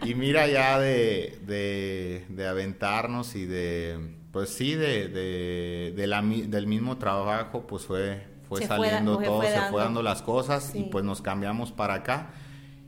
y 0.04 0.14
mira 0.14 0.46
ya 0.46 0.78
de, 0.78 1.38
de, 1.46 2.26
de 2.28 2.46
aventarnos 2.46 3.34
y 3.34 3.46
de 3.46 3.98
pues 4.30 4.50
sí 4.50 4.74
de, 4.74 5.08
de, 5.08 5.94
de 5.96 6.06
la 6.06 6.20
del 6.20 6.66
mismo 6.66 6.98
trabajo 6.98 7.66
pues 7.66 7.84
fue 7.84 8.33
fue 8.48 8.60
Se 8.60 8.66
saliendo 8.68 9.16
fue- 9.16 9.24
todo 9.26 9.38
fue 9.38 9.46
se 9.48 9.52
dando. 9.54 9.70
fue 9.72 9.82
dando 9.82 10.02
las 10.02 10.22
cosas 10.22 10.74
y 10.74 10.84
pues 10.84 11.04
nos 11.04 11.22
cambiamos 11.22 11.72
para 11.72 11.94
acá 11.94 12.30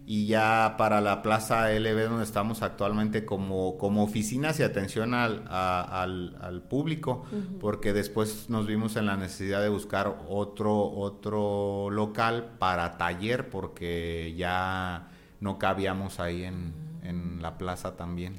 y 0.08 0.26
ya 0.26 0.76
para 0.78 1.00
la 1.00 1.20
plaza 1.20 1.72
LB 1.72 2.08
donde 2.08 2.22
estamos 2.22 2.62
actualmente 2.62 3.24
como, 3.24 3.76
como 3.76 4.04
oficinas 4.04 4.60
y 4.60 4.62
atención 4.62 5.14
al, 5.14 5.42
a- 5.48 6.02
al, 6.02 6.36
al 6.40 6.62
público, 6.62 7.24
porque 7.60 7.92
después 7.92 8.48
nos 8.48 8.66
vimos 8.68 8.94
en 8.94 9.06
la 9.06 9.16
necesidad 9.16 9.60
de 9.62 9.68
buscar 9.68 10.16
otro, 10.28 10.88
otro 10.92 11.90
local 11.90 12.50
para 12.60 12.96
taller, 12.98 13.50
porque 13.50 14.32
ya 14.36 15.08
no 15.40 15.58
cabíamos 15.58 16.20
ahí 16.20 16.44
en, 16.44 16.72
en 17.02 17.42
la 17.42 17.58
plaza 17.58 17.96
también. 17.96 18.36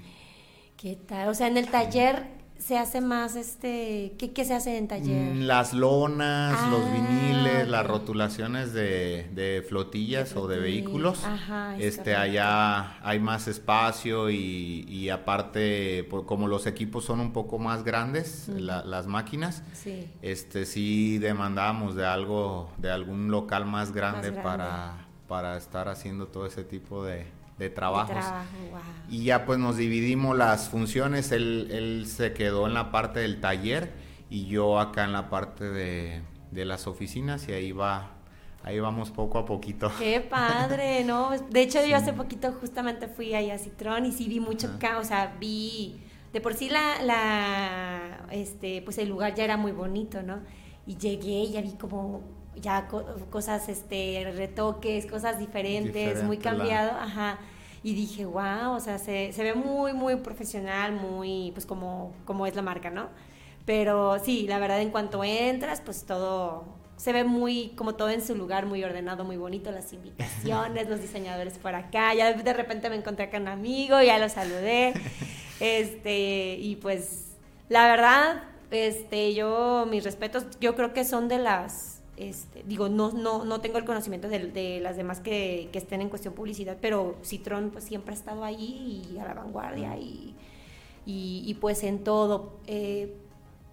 ¿Qué 0.78 0.96
tal? 0.96 1.28
O 1.30 1.34
sea, 1.34 1.48
en 1.48 1.58
el 1.58 1.68
taller 1.70 2.37
se 2.60 2.78
hace 2.78 3.02
más 3.02 3.36
este, 3.36 4.14
¿qué, 4.18 4.32
qué 4.34 4.44
se 4.46 4.54
hace 4.54 4.78
en 4.78 4.88
taller? 4.88 5.34
Mm, 5.36 5.42
Las 5.42 5.74
lonas, 5.74 6.70
los 6.70 6.82
Ah, 6.82 6.92
viniles, 6.94 7.68
las 7.68 7.86
rotulaciones 7.86 8.74
de, 8.74 9.30
de 9.34 9.64
flotillas 9.68 10.36
o 10.36 10.48
de 10.48 10.60
vehículos. 10.60 11.24
Ajá, 11.24 11.76
es 11.78 11.86
este 11.98 12.14
correcto. 12.14 12.22
allá 12.22 13.08
hay 13.08 13.20
más 13.20 13.48
espacio 13.48 14.30
y, 14.30 14.86
y 14.90 15.10
aparte 15.10 16.04
por- 16.10 16.26
como 16.26 16.48
los 16.48 16.66
equipos 16.68 17.06
son 17.06 17.20
un 17.20 17.32
poco 17.34 17.60
más 17.60 17.84
grandes, 17.84 18.48
la- 18.50 18.84
las 18.84 19.08
máquinas, 19.08 19.64
Sí. 19.74 20.10
este 20.22 20.66
sí 20.66 21.18
demandábamos 21.20 21.96
de 21.96 22.06
algo, 22.06 22.72
de 22.78 22.92
algún 22.92 23.30
local 23.32 23.66
más 23.66 23.92
grande, 23.92 24.32
grande. 24.32 24.42
para 24.42 25.04
para 25.28 25.58
estar 25.58 25.90
haciendo 25.90 26.28
todo 26.28 26.46
ese 26.46 26.64
tipo 26.64 27.04
de, 27.04 27.26
de 27.58 27.66
De 27.66 27.70
trabajos. 27.72 28.10
trabajo, 28.12 28.58
wow. 28.72 28.80
Y 29.10 29.24
ya 29.26 29.46
pues 29.46 29.58
nos 29.60 29.78
dividimos 29.78 30.38
las 30.38 30.70
funciones, 30.70 31.32
él, 31.32 31.70
él 31.72 32.06
se 32.08 32.34
quedó 32.34 32.68
en 32.68 32.74
la 32.74 32.92
parte 32.92 33.20
del 33.20 33.40
taller 33.42 33.92
y 34.30 34.46
yo 34.48 34.80
acá 34.80 35.06
en 35.06 35.14
la 35.14 35.30
parte 35.30 35.64
de, 35.64 36.22
de 36.52 36.66
las 36.66 36.88
oficinas 36.88 37.48
y 37.48 37.54
ahí 37.54 37.72
va, 37.72 38.12
ahí 38.64 38.80
vamos 38.80 39.12
poco 39.12 39.40
a 39.40 39.46
poquito. 39.46 39.92
Qué 39.98 40.20
padre, 40.20 41.04
¿no? 41.04 41.32
De 41.50 41.62
hecho, 41.62 41.84
yo 41.86 41.96
hace 41.96 42.14
poquito 42.14 42.52
justamente 42.60 43.08
fui 43.08 43.34
ahí 43.34 43.50
a 43.50 43.58
Citrón 43.58 44.06
y 44.06 44.12
sí 44.12 44.28
vi 44.28 44.40
mucho, 44.40 44.78
ca- 44.80 45.00
o 45.00 45.04
sea, 45.04 45.36
vi 45.40 46.02
de 46.34 46.42
por 46.42 46.54
sí 46.54 46.70
la, 46.70 47.02
la, 47.02 48.28
este, 48.32 48.82
pues 48.84 48.98
el 48.98 49.10
lugar 49.10 49.34
ya 49.36 49.44
era 49.46 49.58
muy 49.58 49.72
bonito, 49.72 50.22
¿no? 50.22 50.42
Y 50.86 50.98
llegué 50.98 51.44
y 51.44 51.52
ya 51.54 51.62
vi 51.62 51.72
como 51.74 52.22
ya 52.62 52.88
cosas, 53.30 53.70
este, 53.70 54.32
retoques, 54.36 55.06
cosas 55.06 55.40
diferentes, 55.40 56.24
muy 56.24 56.38
cambiado, 56.38 56.92
ajá. 56.92 57.40
Y 57.84 57.94
dije, 57.94 58.26
wow, 58.26 58.74
o 58.76 58.80
sea, 58.80 58.98
se, 58.98 59.32
se, 59.32 59.44
ve 59.44 59.54
muy, 59.54 59.94
muy 59.94 60.16
profesional, 60.18 60.94
muy, 60.94 61.52
pues 61.54 61.66
como, 61.66 62.14
como 62.26 62.46
es 62.48 62.56
la 62.56 62.62
marca, 62.62 62.90
¿no? 62.90 63.10
Pero 63.66 64.18
sí, 64.20 64.48
la 64.48 64.60
verdad, 64.60 64.82
en 64.82 64.90
cuanto 64.92 65.24
entras, 65.24 65.82
pues 65.82 66.06
todo, 66.06 66.66
se 66.98 67.14
ve 67.14 67.24
muy, 67.24 67.70
como 67.76 67.96
todo 67.96 68.10
en 68.10 68.26
su 68.26 68.36
lugar, 68.36 68.66
muy 68.66 68.84
ordenado, 68.84 69.24
muy 69.24 69.38
bonito, 69.38 69.72
las 69.72 69.94
invitaciones, 69.94 70.90
los 70.90 71.02
diseñadores 71.02 71.58
por 71.60 71.76
acá, 71.76 72.14
ya 72.14 72.34
de 72.34 72.54
repente 72.54 72.90
me 72.90 72.96
encontré 72.96 73.30
con 73.30 73.44
un 73.44 73.48
amigo, 73.50 74.02
ya 74.02 74.18
lo 74.18 74.30
saludé, 74.30 74.94
este, 75.60 76.56
y 76.60 76.78
pues, 76.78 77.36
la 77.70 77.88
verdad, 77.88 78.44
este, 78.72 79.34
yo, 79.34 79.86
mis 79.90 80.04
respetos, 80.04 80.46
yo 80.60 80.76
creo 80.76 80.94
que 80.94 81.06
son 81.06 81.28
de 81.28 81.38
las, 81.38 81.97
este, 82.18 82.64
digo, 82.68 82.90
no, 82.90 83.12
no, 83.12 83.46
no 83.46 83.62
tengo 83.62 83.78
el 83.78 83.86
conocimiento 83.86 84.28
de, 84.28 84.80
las 84.82 84.98
demás 84.98 85.20
que, 85.20 85.70
que, 85.72 85.78
estén 85.78 86.02
en 86.02 86.10
cuestión 86.10 86.34
publicidad, 86.34 86.78
pero 86.82 87.16
Citrón 87.24 87.70
pues 87.70 87.84
siempre 87.84 88.12
ha 88.14 88.18
estado 88.18 88.44
ahí 88.44 89.08
y 89.14 89.20
a 89.20 89.26
la 89.26 89.34
vanguardia 89.34 89.96
y, 89.98 90.36
y, 91.06 91.54
pues 91.62 91.84
en 91.84 92.04
todo. 92.04 92.60
Eh, 92.68 93.16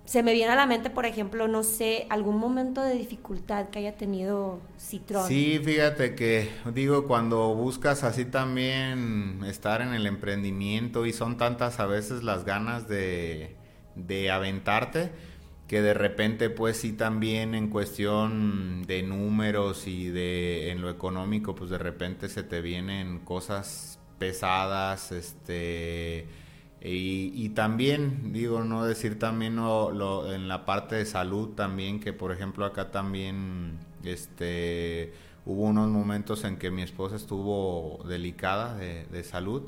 se 0.04 0.22
me 0.22 0.34
viene 0.34 0.52
a 0.52 0.56
la 0.56 0.66
mente, 0.66 0.90
por 0.90 1.06
ejemplo, 1.06 1.48
no 1.48 1.62
sé, 1.62 2.06
algún 2.10 2.36
momento 2.36 2.82
de 2.82 2.92
dificultad 2.92 3.70
que 3.70 3.78
haya 3.78 3.96
tenido 3.96 4.60
Citrón. 4.78 5.26
Sí, 5.26 5.58
fíjate 5.64 6.14
que 6.14 6.50
digo, 6.74 7.06
cuando 7.06 7.54
buscas 7.54 8.04
así 8.04 8.26
también 8.26 9.40
estar 9.46 9.80
en 9.80 9.94
el 9.94 10.06
emprendimiento 10.06 11.06
y 11.06 11.14
son 11.14 11.38
tantas 11.38 11.80
a 11.80 11.86
veces 11.86 12.22
las 12.22 12.44
ganas 12.44 12.86
de, 12.86 13.56
de 13.94 14.30
aventarte, 14.30 15.10
que 15.68 15.82
de 15.82 15.94
repente 15.94 16.50
pues 16.50 16.76
sí 16.76 16.92
también 16.92 17.54
en 17.54 17.68
cuestión 17.68 18.82
de 18.82 19.02
números 19.02 19.86
y 19.86 20.08
de 20.08 20.70
en 20.70 20.82
lo 20.82 20.90
económico 20.90 21.54
pues 21.54 21.70
de 21.70 21.78
repente 21.78 22.28
se 22.28 22.42
te 22.42 22.60
vienen 22.60 23.20
cosas 23.20 23.98
pesadas, 24.18 25.12
este 25.12 26.26
y, 26.86 27.48
también, 27.50 28.34
digo, 28.34 28.62
no 28.62 28.84
decir 28.84 29.18
también 29.18 29.56
lo, 29.56 30.34
en 30.34 30.48
la 30.48 30.66
parte 30.66 30.96
de 30.96 31.06
salud 31.06 31.54
también, 31.54 31.98
que 31.98 32.12
por 32.12 32.30
ejemplo 32.30 32.66
acá 32.66 32.90
también 32.90 33.78
este, 34.04 35.14
hubo 35.46 35.62
unos 35.62 35.88
momentos 35.88 36.44
en 36.44 36.58
que 36.58 36.70
mi 36.70 36.82
esposa 36.82 37.16
estuvo 37.16 38.04
delicada 38.06 38.76
de, 38.76 39.24
salud 39.24 39.62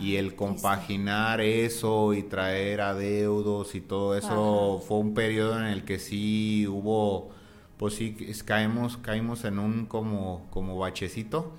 y 0.00 0.16
el 0.16 0.36
compaginar 0.36 1.40
eso 1.40 2.14
y 2.14 2.22
traer 2.22 2.80
adeudos 2.80 3.74
y 3.74 3.80
todo 3.80 4.16
eso 4.16 4.82
fue 4.86 4.98
un 4.98 5.14
periodo 5.14 5.58
en 5.58 5.66
el 5.66 5.84
que 5.84 5.98
sí 5.98 6.66
hubo 6.68 7.30
pues 7.78 7.94
sí 7.94 8.16
caemos 8.44 8.96
caímos 8.96 9.44
en 9.44 9.58
un 9.58 9.86
como 9.86 10.46
como 10.50 10.78
bachecito 10.78 11.52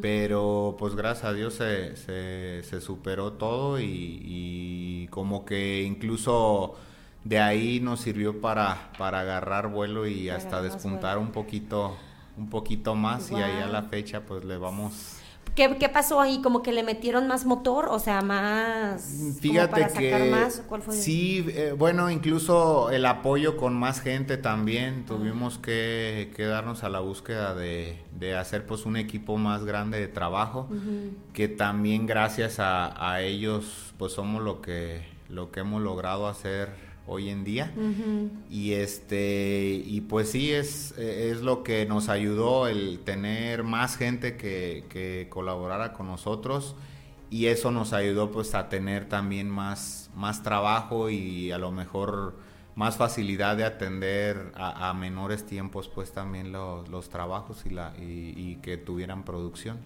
pero 0.00 0.76
pues 0.78 0.94
gracias 0.94 1.24
a 1.24 1.32
Dios 1.32 1.54
se, 1.54 1.96
se, 1.96 2.80
superó 2.80 3.32
todo 3.32 3.80
y, 3.80 5.08
como 5.10 5.44
que 5.44 5.82
incluso 5.82 6.74
de 7.24 7.38
ahí 7.38 7.80
nos 7.80 8.00
sirvió 8.00 8.40
para 8.40 8.92
para 8.98 9.20
agarrar 9.20 9.68
vuelo 9.68 10.06
y 10.06 10.28
hasta 10.28 10.60
despuntar 10.60 11.18
un 11.18 11.32
poquito 11.32 11.96
un 12.36 12.50
poquito 12.50 12.94
más 12.94 13.30
y 13.30 13.36
ahí 13.36 13.62
a 13.62 13.66
la 13.66 13.84
fecha 13.84 14.20
pues 14.26 14.44
le 14.44 14.58
vamos 14.58 15.23
¿Qué, 15.54 15.88
pasó 15.88 16.20
ahí? 16.20 16.40
¿Como 16.42 16.62
que 16.62 16.72
le 16.72 16.82
metieron 16.82 17.28
más 17.28 17.44
motor? 17.44 17.86
O 17.88 18.00
sea, 18.00 18.22
más... 18.22 19.36
Fíjate 19.40 19.68
para 19.68 19.88
sacar 19.88 20.22
que... 20.22 20.30
Más, 20.30 20.62
¿Cuál 20.68 20.82
fue? 20.82 20.94
Sí, 20.94 21.46
eh, 21.48 21.74
bueno, 21.78 22.10
incluso 22.10 22.90
el 22.90 23.06
apoyo 23.06 23.56
con 23.56 23.74
más 23.74 24.00
gente 24.00 24.36
también. 24.36 25.04
Tuvimos 25.06 25.58
que, 25.58 26.32
darnos 26.36 26.82
a 26.82 26.88
la 26.88 27.00
búsqueda 27.00 27.54
de, 27.54 28.02
hacer 28.36 28.66
pues 28.66 28.84
un 28.84 28.96
equipo 28.96 29.36
más 29.36 29.64
grande 29.64 30.00
de 30.00 30.08
trabajo. 30.08 30.68
Que 31.32 31.46
también 31.46 32.06
gracias 32.06 32.58
a, 32.58 33.10
a 33.10 33.22
ellos 33.22 33.94
pues 33.96 34.12
somos 34.12 34.42
lo 34.42 34.60
que, 34.60 35.06
lo 35.28 35.52
que 35.52 35.60
hemos 35.60 35.82
logrado 35.82 36.26
hacer 36.26 36.83
hoy 37.06 37.30
en 37.30 37.44
día. 37.44 37.72
Y 38.50 38.72
este, 38.72 39.82
y 39.84 40.00
pues 40.02 40.30
sí, 40.30 40.52
es, 40.52 40.92
es 40.98 41.42
lo 41.42 41.62
que 41.62 41.86
nos 41.86 42.08
ayudó 42.08 42.68
el 42.68 43.00
tener 43.00 43.62
más 43.62 43.96
gente 43.96 44.36
que, 44.36 44.84
que 44.88 45.26
colaborara 45.30 45.92
con 45.92 46.06
nosotros. 46.06 46.76
Y 47.30 47.46
eso 47.46 47.70
nos 47.70 47.92
ayudó 47.92 48.30
pues 48.30 48.54
a 48.54 48.68
tener 48.68 49.08
también 49.08 49.50
más, 49.50 50.10
más 50.14 50.42
trabajo 50.42 51.10
y 51.10 51.50
a 51.50 51.58
lo 51.58 51.72
mejor 51.72 52.36
más 52.74 52.96
facilidad 52.96 53.56
de 53.56 53.64
atender 53.64 54.52
a, 54.54 54.92
menores 54.94 55.46
tiempos 55.46 55.88
pues 55.88 56.12
también 56.12 56.52
los, 56.52 57.08
trabajos 57.08 57.64
y, 57.66 57.70
la, 57.70 57.94
y, 57.98 58.56
que 58.62 58.76
tuvieran 58.76 59.24
producción. 59.24 59.78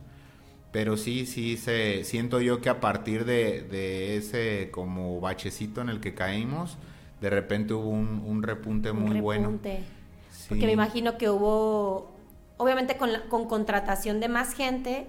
Pero 0.72 0.96
sí, 0.96 1.26
sí, 1.26 1.56
se, 1.56 2.04
siento 2.04 2.40
yo 2.40 2.60
que 2.60 2.68
a 2.68 2.80
partir 2.80 3.24
de, 3.24 3.62
de 3.62 4.16
ese 4.16 4.70
como 4.70 5.20
bachecito 5.20 5.80
en 5.80 5.88
el 5.88 6.00
que 6.00 6.14
caímos, 6.14 6.76
de 7.20 7.30
repente 7.30 7.74
hubo 7.74 7.88
un, 7.88 8.42
repunte 8.42 8.92
muy 8.92 9.20
bueno. 9.20 9.58
Porque 10.48 10.66
me 10.66 10.72
imagino 10.72 11.18
que 11.18 11.28
hubo, 11.28 12.10
obviamente 12.56 12.96
con, 12.96 13.10
con 13.28 13.46
contratación 13.46 14.20
de 14.20 14.28
más 14.28 14.54
gente, 14.54 15.06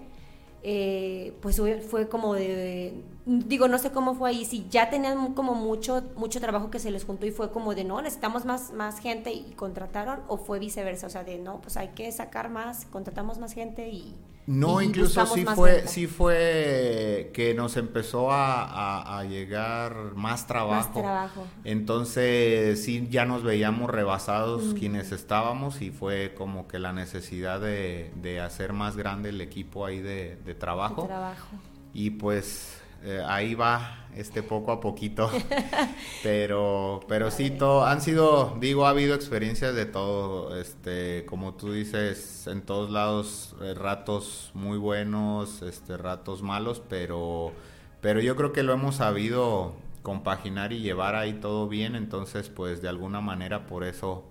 eh, 0.62 1.32
pues 1.40 1.60
fue 1.88 2.08
como 2.08 2.34
de, 2.34 3.02
digo, 3.24 3.66
no 3.66 3.78
sé 3.78 3.92
cómo 3.92 4.14
fue 4.14 4.30
ahí, 4.30 4.44
si 4.44 4.66
ya 4.68 4.90
tenían 4.90 5.32
como 5.32 5.54
mucho, 5.54 6.02
mucho 6.16 6.38
trabajo 6.38 6.70
que 6.70 6.78
se 6.78 6.90
les 6.90 7.04
juntó 7.04 7.24
y 7.24 7.30
fue 7.30 7.50
como 7.50 7.74
de, 7.74 7.84
no, 7.84 8.02
necesitamos 8.02 8.44
más, 8.44 8.72
más 8.72 8.98
gente 8.98 9.32
y 9.32 9.52
contrataron, 9.56 10.20
o 10.28 10.36
fue 10.36 10.58
viceversa, 10.58 11.06
o 11.06 11.10
sea, 11.10 11.24
de, 11.24 11.38
no, 11.38 11.62
pues 11.62 11.78
hay 11.78 11.88
que 11.88 12.12
sacar 12.12 12.50
más, 12.50 12.84
contratamos 12.86 13.38
más 13.38 13.54
gente 13.54 13.88
y... 13.88 14.14
No, 14.50 14.82
incluso 14.82 15.24
sí 15.26 15.44
fue, 15.44 15.86
sí 15.86 16.08
fue 16.08 17.30
que 17.32 17.54
nos 17.54 17.76
empezó 17.76 18.30
a, 18.32 19.24
llegar 19.28 20.16
más 20.16 20.48
trabajo. 20.48 20.88
Más 20.88 20.92
trabajo. 20.92 21.46
Entonces 21.62 22.82
sí 22.82 23.06
ya 23.08 23.26
nos 23.26 23.44
veíamos 23.44 23.88
rebasados 23.90 24.74
quienes 24.74 25.12
estábamos 25.12 25.82
y 25.82 25.92
fue 25.92 26.34
como 26.36 26.66
que 26.66 26.80
la 26.80 26.92
necesidad 26.92 27.60
de, 27.60 28.40
hacer 28.44 28.72
más 28.72 28.96
grande 28.96 29.28
el 29.28 29.40
equipo 29.40 29.86
ahí 29.86 30.00
de, 30.00 30.36
trabajo. 30.58 31.06
trabajo. 31.06 31.56
Y 31.94 32.10
pues 32.10 32.79
eh, 33.02 33.22
ahí 33.26 33.54
va 33.54 34.06
este 34.14 34.42
poco 34.42 34.72
a 34.72 34.80
poquito. 34.80 35.30
Pero 36.22 37.00
pero 37.08 37.30
sí 37.30 37.50
todo 37.50 37.84
han 37.84 38.00
sido 38.00 38.56
digo 38.60 38.86
ha 38.86 38.90
habido 38.90 39.14
experiencias 39.14 39.74
de 39.74 39.86
todo 39.86 40.58
este 40.60 41.24
como 41.26 41.54
tú 41.54 41.72
dices 41.72 42.46
en 42.46 42.62
todos 42.62 42.90
lados 42.90 43.54
eh, 43.62 43.74
ratos 43.74 44.50
muy 44.54 44.78
buenos 44.78 45.62
este 45.62 45.96
ratos 45.96 46.42
malos 46.42 46.82
pero 46.88 47.52
pero 48.00 48.20
yo 48.20 48.36
creo 48.36 48.52
que 48.52 48.62
lo 48.62 48.72
hemos 48.72 48.96
sabido 48.96 49.74
compaginar 50.02 50.72
y 50.72 50.80
llevar 50.80 51.14
ahí 51.14 51.34
todo 51.34 51.68
bien. 51.68 51.94
Entonces 51.94 52.48
pues 52.48 52.82
de 52.82 52.88
alguna 52.88 53.20
manera 53.20 53.66
por 53.66 53.84
eso 53.84 54.24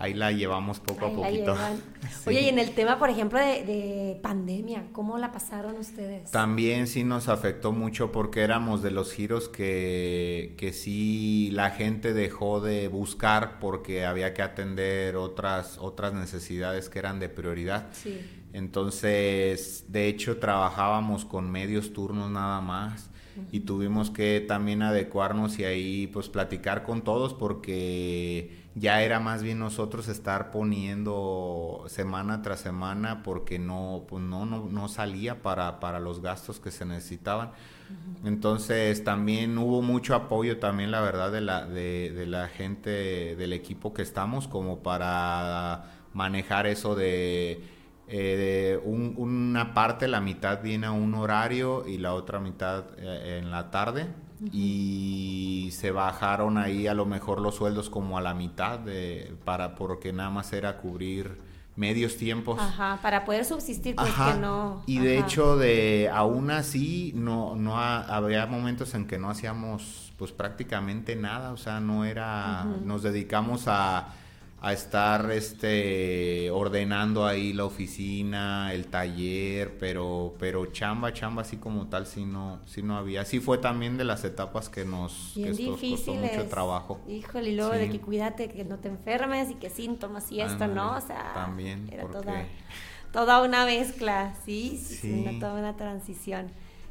ahí 0.00 0.14
la 0.14 0.32
llevamos 0.32 0.80
poco 0.80 1.06
a 1.06 1.12
poquito. 1.12 1.54
Oye, 2.26 2.40
y 2.40 2.48
en 2.48 2.58
el 2.58 2.70
tema, 2.74 2.98
por 2.98 3.10
ejemplo, 3.10 3.38
de, 3.38 4.18
pandemia, 4.22 4.86
¿cómo 4.92 5.18
la 5.18 5.30
pasaron 5.30 5.76
ustedes? 5.76 6.30
También 6.30 6.86
sí 6.86 7.04
nos 7.04 7.28
afectó 7.28 7.72
mucho 7.72 8.10
porque 8.10 8.40
éramos 8.40 8.82
de 8.82 8.90
los 8.90 9.12
giros 9.12 9.48
que, 9.48 10.54
que 10.56 10.72
sí 10.72 11.50
la 11.52 11.70
gente 11.70 12.14
dejó 12.14 12.60
de 12.60 12.88
buscar 12.88 13.58
porque 13.60 14.06
había 14.06 14.32
que 14.32 14.40
atender 14.40 15.16
otras, 15.16 15.76
otras 15.78 16.14
necesidades 16.14 16.88
que 16.88 16.98
eran 16.98 17.20
de 17.20 17.28
prioridad. 17.28 17.88
Sí. 17.92 18.20
Entonces, 18.52 19.84
de 19.88 20.08
hecho, 20.08 20.38
trabajábamos 20.38 21.24
con 21.24 21.50
medios 21.50 21.92
turnos 21.92 22.30
nada 22.30 22.60
más 22.60 23.10
y 23.52 23.60
tuvimos 23.60 24.10
que 24.10 24.44
también 24.46 24.82
adecuarnos 24.82 25.58
y 25.58 25.64
ahí 25.64 26.06
pues 26.08 26.28
platicar 26.28 26.82
con 26.82 27.02
todos 27.02 27.32
porque 27.32 28.60
ya 28.74 29.02
era 29.02 29.20
más 29.20 29.42
bien 29.42 29.58
nosotros 29.58 30.08
estar 30.08 30.50
poniendo 30.50 31.84
semana 31.88 32.42
tras 32.42 32.60
semana 32.60 33.22
porque 33.22 33.58
no, 33.58 34.04
pues 34.08 34.22
no, 34.22 34.44
no, 34.46 34.88
salía 34.88 35.42
para, 35.42 35.80
para, 35.80 36.00
los 36.00 36.22
gastos 36.22 36.60
que 36.60 36.70
se 36.70 36.84
necesitaban. 36.84 37.50
Entonces 38.24 39.02
también 39.02 39.58
hubo 39.58 39.82
mucho 39.82 40.14
apoyo 40.14 40.58
también, 40.58 40.92
la 40.92 41.00
verdad, 41.00 41.32
de 41.32 41.40
la, 41.40 41.66
de, 41.66 42.24
la 42.26 42.46
gente 42.48 42.90
del 43.34 43.52
equipo 43.52 43.92
que 43.92 44.02
estamos 44.02 44.46
como 44.46 44.80
para 44.80 45.90
manejar 46.14 46.68
eso 46.68 46.94
de, 46.94 47.64
eh, 48.10 48.80
una 48.84 49.72
parte, 49.72 50.08
la 50.08 50.20
mitad 50.20 50.60
viene 50.62 50.86
a 50.86 50.92
un 50.92 51.14
horario 51.14 51.86
y 51.86 51.98
la 51.98 52.14
otra 52.14 52.40
mitad 52.40 52.84
eh, 52.98 53.38
en 53.42 53.50
la 53.50 53.70
tarde 53.70 54.08
y 54.52 55.68
se 55.72 55.90
bajaron 55.90 56.58
ahí 56.58 56.86
a 56.86 56.94
lo 56.94 57.06
mejor 57.06 57.40
los 57.40 57.54
sueldos 57.56 57.90
como 57.90 58.18
a 58.18 58.20
la 58.20 58.34
mitad 58.34 58.78
de, 58.78 59.34
para 59.44 59.74
porque 59.74 60.12
nada 60.12 60.30
más 60.30 60.52
era 60.52 60.78
cubrir 60.78 61.38
medios 61.76 62.16
tiempos. 62.16 62.58
Ajá, 62.60 62.98
para 63.00 63.24
poder 63.24 63.44
subsistir, 63.44 63.94
pues 63.96 64.08
Ajá. 64.08 64.34
que 64.34 64.40
no. 64.40 64.82
Y 64.86 64.98
de 64.98 65.18
ajá. 65.18 65.26
hecho, 65.26 65.56
de 65.56 66.10
aún 66.12 66.50
así, 66.50 67.12
no, 67.14 67.54
no 67.54 67.78
ha- 67.78 68.02
había 68.02 68.46
momentos 68.46 68.94
en 68.94 69.06
que 69.06 69.18
no 69.18 69.30
hacíamos 69.30 70.12
pues 70.18 70.32
prácticamente 70.32 71.16
nada, 71.16 71.52
o 71.52 71.56
sea, 71.56 71.80
no 71.80 72.04
era, 72.04 72.64
nos 72.84 73.02
dedicamos 73.02 73.64
a, 73.68 74.08
a 74.62 74.74
estar 74.74 75.30
este 75.30 76.50
ordenando 76.50 77.24
ahí 77.26 77.52
la 77.54 77.64
oficina, 77.64 78.72
el 78.74 78.88
taller, 78.88 79.78
pero, 79.78 80.34
pero 80.38 80.66
chamba, 80.66 81.12
chamba 81.14 81.42
así 81.42 81.56
como 81.56 81.86
tal 81.86 82.06
sí 82.06 82.24
no, 82.26 82.60
sí 82.66 82.82
no 82.82 82.96
había. 82.98 83.24
Sí 83.24 83.40
fue 83.40 83.56
también 83.58 83.96
de 83.96 84.04
las 84.04 84.22
etapas 84.24 84.68
que 84.68 84.84
nos, 84.84 85.32
que 85.34 85.50
Bien 85.52 85.72
esto 85.74 85.88
costó 85.90 86.14
mucho 86.14 86.46
trabajo. 86.48 87.00
Híjole, 87.08 87.50
y 87.50 87.56
luego 87.56 87.72
de 87.72 87.88
que 87.88 88.00
cuídate, 88.00 88.48
que 88.50 88.64
no 88.64 88.78
te 88.78 88.88
enfermes 88.88 89.50
y 89.50 89.54
que 89.54 89.70
síntomas 89.70 90.30
y 90.30 90.40
esto, 90.42 90.66
¿no? 90.66 90.96
O 90.96 91.00
sea, 91.00 91.32
también, 91.34 91.88
era 91.90 92.02
porque- 92.02 92.18
toda, 92.18 92.44
toda 93.12 93.42
una 93.42 93.64
mezcla, 93.64 94.34
sí, 94.44 94.76
sí, 94.82 94.94
sí, 94.94 94.96
Sí. 95.14 95.24
una- 95.26 95.38
toda 95.40 95.54
una 95.58 95.76
transición. 95.76 96.48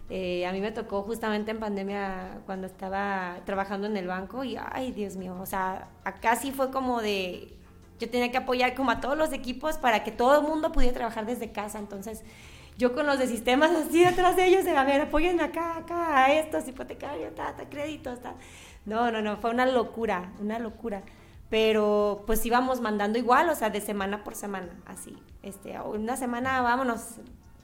Eh, 0.09 0.47
a 0.47 0.51
mí 0.53 0.59
me 0.59 0.71
tocó 0.71 1.03
justamente 1.03 1.51
en 1.51 1.59
pandemia 1.59 2.39
cuando 2.47 2.65
estaba 2.65 3.37
trabajando 3.45 3.85
en 3.85 3.95
el 3.95 4.07
banco 4.07 4.43
y, 4.43 4.57
ay, 4.59 4.91
Dios 4.91 5.15
mío, 5.17 5.37
o 5.39 5.45
sea, 5.45 5.89
acá 6.03 6.35
sí 6.35 6.51
fue 6.51 6.71
como 6.71 6.99
de, 6.99 7.55
yo 7.99 8.09
tenía 8.09 8.31
que 8.31 8.37
apoyar 8.37 8.73
como 8.75 8.91
a 8.91 9.01
todos 9.01 9.17
los 9.17 9.31
equipos 9.33 9.77
para 9.77 10.03
que 10.03 10.11
todo 10.11 10.39
el 10.41 10.47
mundo 10.47 10.71
pudiera 10.71 10.93
trabajar 10.95 11.25
desde 11.25 11.51
casa, 11.51 11.77
entonces 11.79 12.23
yo 12.77 12.93
con 12.95 13.05
los 13.05 13.19
de 13.19 13.27
sistemas 13.27 13.71
así 13.87 14.03
detrás 14.03 14.35
de 14.35 14.45
ellos, 14.47 14.63
de, 14.65 14.75
a 14.75 14.83
ver, 14.83 15.01
apóyenme 15.01 15.43
acá, 15.43 15.77
acá, 15.77 16.25
a 16.25 16.33
estos, 16.33 16.67
hipotecario, 16.67 17.29
ta, 17.31 17.55
ta, 17.55 17.69
créditos, 17.69 18.21
ta. 18.21 18.35
No, 18.85 19.11
no, 19.11 19.21
no, 19.21 19.37
fue 19.37 19.49
una 19.51 19.65
locura, 19.65 20.31
una 20.39 20.57
locura. 20.59 21.03
Pero 21.49 22.23
pues 22.27 22.45
íbamos 22.45 22.79
mandando 22.79 23.17
igual, 23.17 23.49
o 23.49 23.55
sea, 23.55 23.69
de 23.71 23.81
semana 23.81 24.23
por 24.23 24.35
semana, 24.35 24.69
así. 24.85 25.17
Este, 25.41 25.79
una 25.81 26.15
semana, 26.15 26.61
vámonos, 26.61 27.01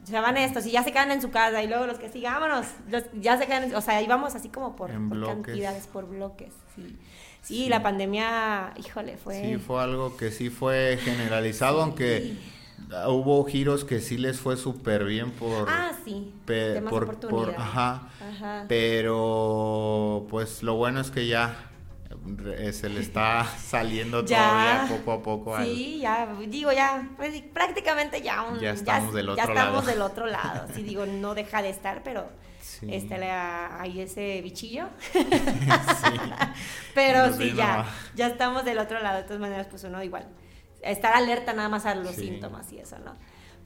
se 0.02 0.20
van 0.20 0.36
estos 0.36 0.66
y 0.66 0.72
ya 0.72 0.82
se 0.82 0.92
quedan 0.92 1.12
en 1.12 1.22
su 1.22 1.30
casa 1.30 1.62
y 1.62 1.68
luego 1.68 1.86
los 1.86 1.98
que 1.98 2.10
sigan, 2.10 2.34
vámonos, 2.34 2.66
los- 2.90 3.04
ya 3.14 3.38
se 3.38 3.46
quedan, 3.46 3.72
o 3.74 3.80
sea, 3.80 4.02
íbamos 4.02 4.34
así 4.34 4.48
como 4.48 4.74
por, 4.76 4.90
cantidades, 5.44 5.86
por 5.86 6.06
bloques, 6.08 6.52
sí. 6.74 6.96
Sí. 7.46 7.68
La 7.68 7.82
pandemia, 7.82 8.72
híjole, 8.76 9.16
fue... 9.16 9.40
Sí, 9.40 9.56
fue 9.56 9.82
algo 9.82 10.16
que 10.16 10.30
sí 10.30 10.50
fue 10.50 10.98
generalizado, 11.02 11.82
aunque 11.82 12.36
ah, 12.92 13.08
hubo 13.08 13.44
giros 13.44 13.84
que 13.84 14.00
sí 14.00 14.18
les 14.18 14.38
fue 14.40 14.56
súper 14.56 15.04
bien 15.04 15.30
por... 15.32 15.68
Ah, 15.68 15.92
sí, 16.04 16.32
pe- 16.44 16.74
temas 16.74 16.90
por- 16.92 17.06
de 17.08 17.14
por- 17.14 17.24
oportunidad. 17.30 17.60
ajá. 17.60 18.08
Ajá. 18.28 18.64
Pero 18.68 20.26
pues 20.30 20.62
lo 20.62 20.74
bueno 20.74 21.00
es 21.00 21.10
que 21.10 21.26
ya 21.26 21.56
eh, 22.58 22.72
se 22.72 22.88
le 22.88 23.00
está 23.00 23.44
saliendo 23.58 24.24
Ya. 24.24 24.38
todavía 24.38 24.96
poco 24.98 25.12
a 25.12 25.22
poco 25.22 25.56
al- 25.56 25.64
Sí, 25.66 25.98
ya, 26.00 26.28
digo, 26.48 26.72
ya, 26.72 27.08
pues, 27.16 27.42
prácticamente 27.52 28.22
ya, 28.22 28.42
un- 28.42 28.58
Ya 28.58 28.70
estamos 28.70 29.14
del 29.14 29.28
otro 29.30 29.44
ya 29.44 29.52
estamos 29.52 29.84
lado. 29.84 29.86
del 29.86 30.02
otro 30.02 30.26
lado. 30.26 30.66
Sí, 30.74 30.82
digo, 30.82 31.06
no 31.06 31.34
deja 31.34 31.62
de 31.62 31.70
estar, 31.70 32.02
pero 32.02 32.26
Sí. 32.80 32.86
este, 32.90 33.16
le- 33.18 33.30
hay 33.30 34.00
ese 34.00 34.40
bichillo. 34.42 34.88
Sí. 35.12 36.20
pero 36.94 37.32
sí, 37.32 37.52
ya, 37.54 37.86
ya 38.14 38.28
estamos 38.28 38.64
del 38.64 38.78
otro 38.78 39.00
lado. 39.00 39.18
De 39.18 39.22
todas 39.24 39.40
maneras, 39.40 39.66
pues 39.70 39.84
uno 39.84 40.02
igual, 40.02 40.26
estar 40.82 41.14
alerta 41.14 41.52
nada 41.52 41.68
más 41.68 41.86
a 41.86 41.94
los 41.94 42.14
Sí. 42.14 42.22
síntomas 42.28 42.72
y 42.72 42.78
eso, 42.78 42.98
¿no? 43.04 43.12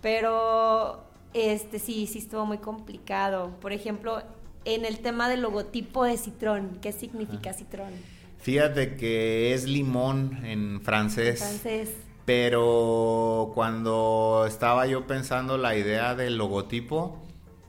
Pero, 0.01 1.05
este, 1.35 1.79
sí, 1.79 2.07
sí 2.07 2.19
estuvo 2.19 2.47
muy 2.47 2.59
complicado. 2.59 3.51
Por 3.61 3.73
ejemplo, 3.73 4.23
en 4.65 4.85
el 4.85 4.99
tema 5.01 5.29
del 5.29 5.43
logotipo 5.43 6.05
de 6.05 6.17
Citrón, 6.17 6.79
¿qué 6.83 6.93
significa 6.93 7.53
Citrón? 7.53 7.93
Fíjate 8.39 8.97
que 8.97 9.53
es 9.55 9.65
limón 9.65 10.45
en 10.45 10.81
francés. 10.83 11.41
Entonces, 11.43 11.91
Pero 12.25 13.51
cuando 13.55 14.45
estaba 14.47 14.87
yo 14.87 15.07
pensando 15.07 15.59
la 15.59 15.75
idea 15.77 16.15
del 16.15 16.37
logotipo, 16.37 17.19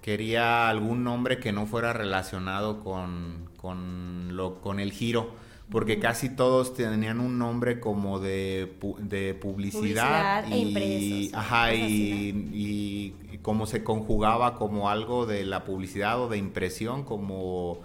quería 0.02 0.70
algún 0.70 1.04
nombre 1.04 1.40
que 1.40 1.52
no 1.52 1.66
fuera 1.66 1.94
relacionado 1.94 2.80
con, 2.80 3.50
con, 3.58 4.36
lo, 4.36 4.60
con 4.62 4.80
el 4.80 4.92
giro, 4.92 5.32
porque 5.70 6.00
casi 6.00 6.30
todos 6.30 6.74
tenían 6.74 7.20
un 7.20 7.38
nombre 7.38 7.80
como 7.80 8.20
de, 8.20 8.74
de 9.00 9.34
publicidad, 9.36 10.44
Publicidad 10.44 10.52
e 10.52 10.58
impresos, 10.58 11.34
ajá, 11.34 11.74
y, 11.74 11.84
así, 11.84 12.50
y, 12.52 13.34
y 13.34 13.38
como 13.38 13.66
se 13.68 13.84
conjugaba 13.84 14.56
como 14.56 14.90
algo 14.90 15.26
de 15.26 15.46
la 15.46 15.64
publicidad 15.64 16.20
o 16.20 16.28
de 16.28 16.38
impresión, 16.38 17.04
como 17.04 17.80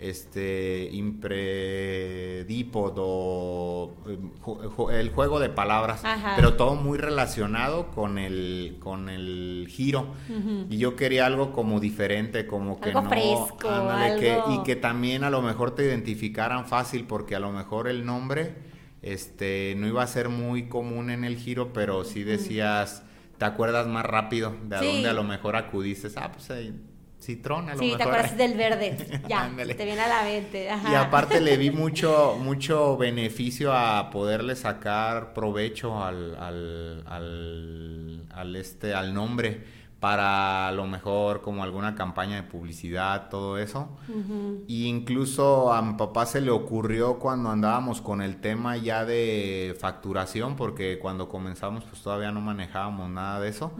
este 0.00 0.88
impredipod 2.00 2.94
o 2.96 3.94
ju- 4.42 4.70
ju- 4.74 4.90
el 4.92 5.10
juego 5.10 5.38
de 5.40 5.50
palabras, 5.50 6.04
Ajá. 6.04 6.32
pero 6.36 6.54
todo 6.54 6.74
muy 6.74 6.96
relacionado 6.98 7.90
con 7.90 8.18
el 8.18 8.76
con 8.80 9.08
el 9.08 9.66
giro. 9.70 10.14
Y 10.68 10.78
yo 10.78 10.96
quería 10.96 11.26
algo 11.26 11.52
como 11.52 11.80
diferente, 11.80 12.46
como 12.46 12.80
que 12.80 12.88
Algo 12.90 13.02
no 13.02 13.08
fresco, 13.10 13.68
ándale, 13.68 14.20
que- 14.20 14.38
y 14.54 14.62
que 14.62 14.76
también 14.76 15.22
a 15.24 15.30
lo 15.30 15.42
mejor 15.42 15.74
te 15.74 15.84
identificaran 15.84 16.66
fácil 16.66 17.04
porque 17.04 17.36
a 17.36 17.40
lo 17.40 17.52
mejor 17.52 17.88
el 17.88 18.04
nombre 18.06 18.54
este 19.02 19.74
no 19.78 19.86
iba 19.86 20.02
a 20.02 20.06
ser 20.06 20.28
muy 20.28 20.68
común 20.68 21.10
en 21.10 21.24
el 21.24 21.36
giro, 21.36 21.72
pero 21.72 22.04
sí 22.04 22.22
decías 22.22 23.02
te 23.38 23.44
acuerdas 23.46 23.86
más 23.86 24.04
rápido 24.04 24.54
de 24.64 24.76
a 24.76 24.80
Sí. 24.80 24.86
dónde 24.86 25.08
a 25.08 25.12
lo 25.14 25.24
mejor 25.24 25.56
acudiste. 25.56 26.08
Ah, 26.16 26.30
pues 26.30 26.50
ahí, 26.50 26.74
Citrón 27.20 27.68
a 27.68 27.74
lo 27.74 27.78
Sí, 27.78 27.84
mejor. 27.86 27.98
te 27.98 28.02
acuerdas 28.04 28.36
del 28.36 28.54
verde. 28.56 28.96
Ya, 29.28 29.50
te 29.56 29.84
viene 29.84 30.00
a 30.00 30.08
la 30.08 30.22
mente. 30.22 30.70
Ajá. 30.70 30.90
Y 30.90 30.94
aparte 30.94 31.40
le 31.40 31.56
vi 31.56 31.70
mucho, 31.70 32.36
mucho 32.40 32.96
beneficio 32.96 33.72
a 33.72 34.10
poderle 34.10 34.56
sacar 34.56 35.32
provecho 35.34 36.02
al, 36.02 36.34
al, 36.36 37.04
al, 37.06 38.22
al 38.32 38.56
este, 38.56 38.94
al 38.94 39.12
nombre 39.14 39.79
para 40.00 40.68
a 40.68 40.72
lo 40.72 40.86
mejor 40.86 41.42
como 41.42 41.62
alguna 41.62 41.94
campaña 41.94 42.36
de 42.36 42.42
publicidad, 42.42 43.28
todo 43.28 43.58
eso. 43.58 43.90
Y 44.66 44.86
incluso 44.86 45.72
a 45.74 45.82
mi 45.82 45.94
papá 45.94 46.24
se 46.24 46.40
le 46.40 46.50
ocurrió 46.50 47.18
cuando 47.18 47.50
andábamos 47.50 48.00
con 48.00 48.22
el 48.22 48.40
tema 48.40 48.78
ya 48.78 49.04
de 49.04 49.76
facturación, 49.78 50.56
porque 50.56 50.98
cuando 50.98 51.28
comenzamos 51.28 51.84
pues 51.84 52.02
todavía 52.02 52.32
no 52.32 52.40
manejábamos 52.40 53.10
nada 53.10 53.40
de 53.40 53.50
eso. 53.50 53.72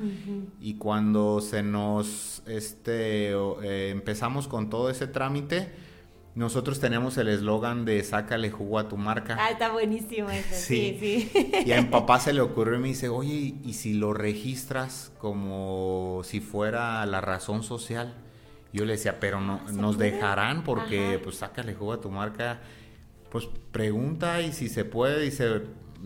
Y 0.60 0.74
cuando 0.74 1.40
se 1.40 1.62
nos 1.62 2.42
este 2.46 3.30
eh, 3.30 3.90
empezamos 3.90 4.46
con 4.46 4.68
todo 4.68 4.90
ese 4.90 5.06
trámite, 5.06 5.72
nosotros 6.34 6.78
tenemos 6.80 7.16
el 7.18 7.28
eslogan 7.28 7.84
de 7.84 8.02
sácale 8.04 8.50
jugo 8.50 8.78
a 8.78 8.88
tu 8.88 8.96
marca. 8.96 9.36
Ah, 9.38 9.50
está 9.50 9.72
buenísimo 9.72 10.30
eso. 10.30 10.48
Sí, 10.52 10.96
Sí. 11.00 11.28
sí. 11.32 11.52
Y 11.66 11.72
a 11.72 11.82
mi 11.82 11.88
papá 11.90 12.20
se 12.20 12.32
le 12.32 12.40
ocurrió 12.40 12.76
y 12.76 12.78
me 12.82 12.88
dice, 12.88 13.08
oye, 13.08 13.54
¿y 13.64 13.72
si 13.74 13.94
lo 13.94 14.12
registras 14.14 15.12
como 15.18 16.22
si 16.24 16.40
fuera 16.40 17.04
la 17.06 17.20
razón 17.20 17.62
social? 17.62 18.14
Yo 18.72 18.84
le 18.84 18.92
decía, 18.92 19.18
pero 19.18 19.40
no, 19.40 19.60
¿se 19.66 19.74
nos 19.74 19.96
puede? 19.96 20.12
dejarán 20.12 20.62
porque 20.62 21.14
Ajá. 21.14 21.20
pues 21.24 21.36
sácale 21.36 21.74
jugo 21.74 21.94
a 21.94 22.00
tu 22.00 22.10
marca. 22.10 22.60
Pues 23.30 23.48
pregunta 23.72 24.40
y 24.40 24.52
si 24.52 24.68
se 24.68 24.84
puede, 24.84 25.20
dice, 25.22 25.62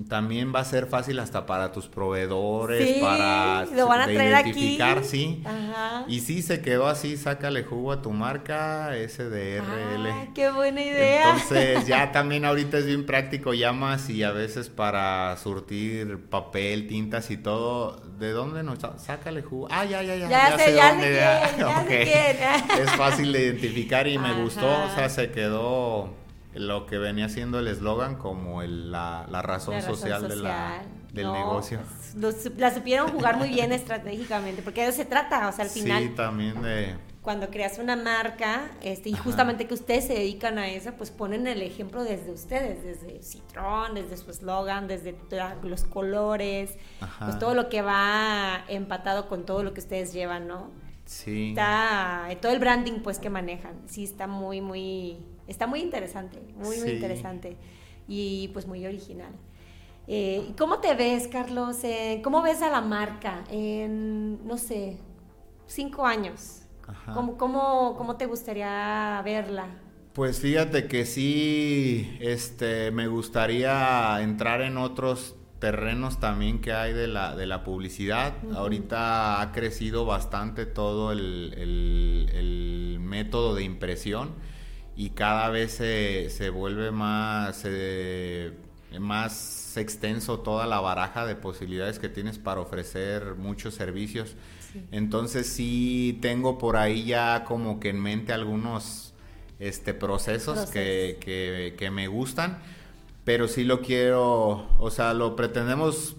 también 0.09 0.53
va 0.55 0.61
a 0.61 0.65
ser 0.65 0.87
fácil 0.87 1.19
hasta 1.21 1.47
para 1.47 1.71
tus 1.73 1.87
proveedores, 1.87 2.89
Sí, 2.89 2.99
para 3.01 3.65
lo 3.67 3.87
van 3.87 4.01
a 4.03 4.07
de 4.07 4.15
traer 4.15 4.35
aquí. 4.35 4.51
identificar, 4.51 5.05
sí. 5.05 5.43
Ajá. 5.45 6.05
Y 6.09 6.21
sí, 6.21 6.43
se 6.43 6.61
quedó 6.61 6.89
así, 6.89 7.17
sácale 7.17 7.63
jugo 7.63 7.93
a 7.93 8.03
tu 8.03 8.11
marca, 8.11 8.91
SDRL. 8.97 10.07
Ah, 10.11 10.27
qué 10.35 10.51
buena 10.51 10.83
idea. 10.83 11.23
Entonces 11.23 11.87
ya 11.87 12.11
también 12.13 12.45
ahorita 12.45 12.79
es 12.79 12.87
bien 12.87 13.07
práctico, 13.07 13.55
llamas 13.55 14.11
y 14.11 14.23
a 14.25 14.33
veces 14.33 14.69
para 14.69 15.37
surtir 15.37 16.25
papel, 16.29 16.89
tintas 16.89 17.31
y 17.31 17.37
todo, 17.37 18.01
¿de 18.19 18.31
dónde 18.33 18.63
nos 18.63 18.79
sácale 18.99 19.43
jugo? 19.43 19.69
Ah, 19.71 19.85
ya, 19.85 20.03
ya, 20.03 20.17
ya. 20.17 20.29
Ya 20.29 20.59
sé, 20.59 20.75
ya 20.75 20.89
dónde, 20.91 21.05
sé 21.05 21.15
ya. 21.15 21.57
ya 21.57 21.57
sé 21.57 21.83
Ok. 21.83 21.89
quién. 22.69 22.83
Es 22.83 22.91
fácil 22.93 23.33
de 23.33 23.41
identificar 23.45 24.07
y 24.09 24.19
me 24.19 24.31
Ajá. 24.31 24.43
gustó, 24.43 24.83
o 24.83 24.89
sea, 24.95 25.09
se 25.09 25.31
quedó 25.31 26.24
lo 26.55 26.87
que 26.87 26.99
venía 26.99 27.29
siendo 27.29 27.59
el 27.59 27.69
eslogan 27.69 28.17
como 28.17 28.63
el- 28.63 28.91
la, 28.93 29.27
la 29.31 29.43
razón 29.43 29.75
La 29.75 29.81
razón 29.81 29.97
social, 29.97 30.29
de 30.29 30.37
la, 30.37 30.83
del 31.13 31.25
No, 31.27 31.33
negocio. 31.35 31.81
pues, 31.81 32.15
lo 32.45 32.53
la 32.59 32.73
supieron 32.75 33.09
jugar 33.11 33.37
muy 33.37 33.49
bien 33.49 33.73
estratégicamente, 33.73 34.63
porque 34.63 34.83
de 34.83 34.89
eso 34.89 34.97
se 34.99 35.05
trata, 35.05 35.49
o 35.49 35.53
sea, 35.53 35.65
al 35.65 35.71
final, 35.71 36.03
Sí, 36.03 36.09
también 36.11 36.61
de... 36.63 36.95
cuando 37.23 37.49
creas 37.51 37.79
una 37.79 37.97
marca, 37.97 38.71
este, 38.83 39.11
y 39.11 39.15
Ajá. 39.15 39.23
justamente 39.23 39.67
que 39.67 39.75
ustedes 39.75 40.07
se 40.07 40.15
dedican 40.15 40.59
a 40.59 40.69
eso, 40.69 40.93
pues 40.93 41.11
ponen 41.11 41.47
el 41.47 41.63
ejemplo 41.63 42.05
desde 42.05 42.31
ustedes, 42.33 42.83
desde 42.85 43.23
Citrón, 43.23 43.95
desde 43.95 44.17
su 44.17 44.31
eslogan, 44.31 44.87
desde 44.89 45.17
los 45.63 45.85
colores, 45.85 46.77
Ajá. 47.01 47.27
pues 47.27 47.39
todo 47.39 47.55
lo 47.55 47.69
que 47.69 47.83
va 47.83 48.65
empatado 48.69 49.29
con 49.29 49.45
todo 49.47 49.63
lo 49.63 49.73
que 49.75 49.81
ustedes 49.81 50.13
llevan, 50.13 50.47
¿no? 50.49 50.71
Sí. 51.07 51.51
Está, 51.51 52.29
todo 52.41 52.53
el 52.53 52.59
branding 52.59 53.01
pues 53.03 53.19
que 53.19 53.29
manejan, 53.31 53.75
sí 53.87 54.05
está 54.05 54.27
muy, 54.27 54.61
muy, 54.61 55.19
está 55.47 55.67
muy 55.67 55.81
interesante, 55.81 56.41
muy, 56.57 56.79
muy 56.79 56.91
interesante 56.91 57.57
y 58.09 58.49
pues 58.49 58.67
muy 58.67 58.85
original. 58.87 59.33
Eh, 60.07 60.47
¿y 60.51 60.53
¿Cómo 60.53 60.81
te 60.81 60.95
ves, 60.95 61.29
Carlos? 61.29 61.83
Eh, 61.85 62.21
¿Cómo 62.23 62.43
ves 62.43 62.63
a 62.63 62.71
la 62.71 62.81
marca 62.81 63.45
en, 63.51 64.47
no 64.47 64.59
sé, 64.59 64.99
cinco 65.67 66.07
años? 66.07 66.63
Ajá. 66.87 67.15
¿Cómo, 67.15 67.39
cómo, 67.39 67.95
cómo 67.97 68.17
te 68.17 68.27
gustaría 68.27 69.23
verla? 69.25 69.67
Pues 70.13 70.39
fíjate 70.39 70.87
que 70.87 71.07
sí, 71.07 72.17
este, 72.21 72.91
me 72.93 73.09
gustaría 73.09 74.21
entrar 74.23 74.61
en 74.61 74.77
otros 74.77 75.35
terrenos 75.59 76.21
también 76.21 76.61
que 76.61 76.73
hay 76.73 76.93
de 76.93 77.09
la, 77.09 77.35
de 77.35 77.47
la 77.47 77.65
publicidad. 77.65 78.35
Ahorita 78.55 79.41
ha 79.41 79.51
crecido 79.51 80.05
bastante 80.05 80.67
todo 80.67 81.11
el, 81.11 81.55
el, 81.57 82.99
método 83.01 83.55
de 83.55 83.65
impresión 83.65 84.35
y 84.97 85.11
cada 85.11 85.49
vez 85.51 85.73
se, 85.73 86.31
se 86.31 86.51
vuelve 86.51 86.91
más, 86.91 87.63
eh, 87.65 88.53
más 88.99 89.77
extenso 89.77 90.41
toda 90.41 90.67
la 90.67 90.81
baraja 90.81 91.27
de 91.27 91.37
posibilidades 91.37 91.99
que 91.99 92.09
tienes 92.09 92.39
para 92.39 92.61
ofrecer 92.61 93.35
muchos 93.37 93.75
servicios. 93.75 94.37
Entonces 94.91 95.47
sí 95.47 96.19
tengo 96.21 96.59
por 96.59 96.77
ahí 96.77 97.05
ya 97.05 97.45
como 97.45 97.79
que 97.79 97.91
en 97.91 98.01
mente 98.01 98.33
algunos 98.33 99.15
este, 99.61 99.95
procesos, 99.95 100.71
Que, 100.71 101.19
que, 101.21 101.75
que 101.79 101.91
me 101.91 102.09
gustan 102.09 102.61
pero 103.25 103.49
sí 103.49 103.65
lo 103.65 103.81
quiero, 103.81 104.69
o 104.79 104.91
sea, 104.91 105.15
lo 105.15 105.35
pretendemos 105.35 106.17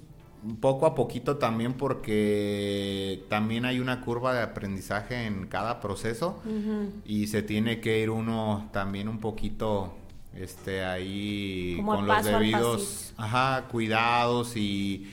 poco 0.60 0.86
a 0.86 0.96
poquito 0.96 1.38
también 1.38 1.74
porque 1.74 3.24
también 3.30 3.66
hay 3.66 3.80
una 3.80 4.02
curva 4.02 4.34
de 4.34 4.42
aprendizaje 4.42 5.26
en 5.26 5.48
cada 5.48 5.80
proceso 5.80 6.42
y 7.06 7.28
se 7.28 7.42
tiene 7.42 7.80
que 7.80 8.00
ir 8.02 8.10
uno 8.10 8.70
también 8.72 9.08
un 9.08 9.20
poquito 9.20 9.96
este 10.36 10.84
ahí 10.84 11.82
con 11.86 12.06
los 12.06 12.24
debidos 12.24 13.14
ajá, 13.18 13.68
cuidados 13.70 14.56
y 14.58 15.10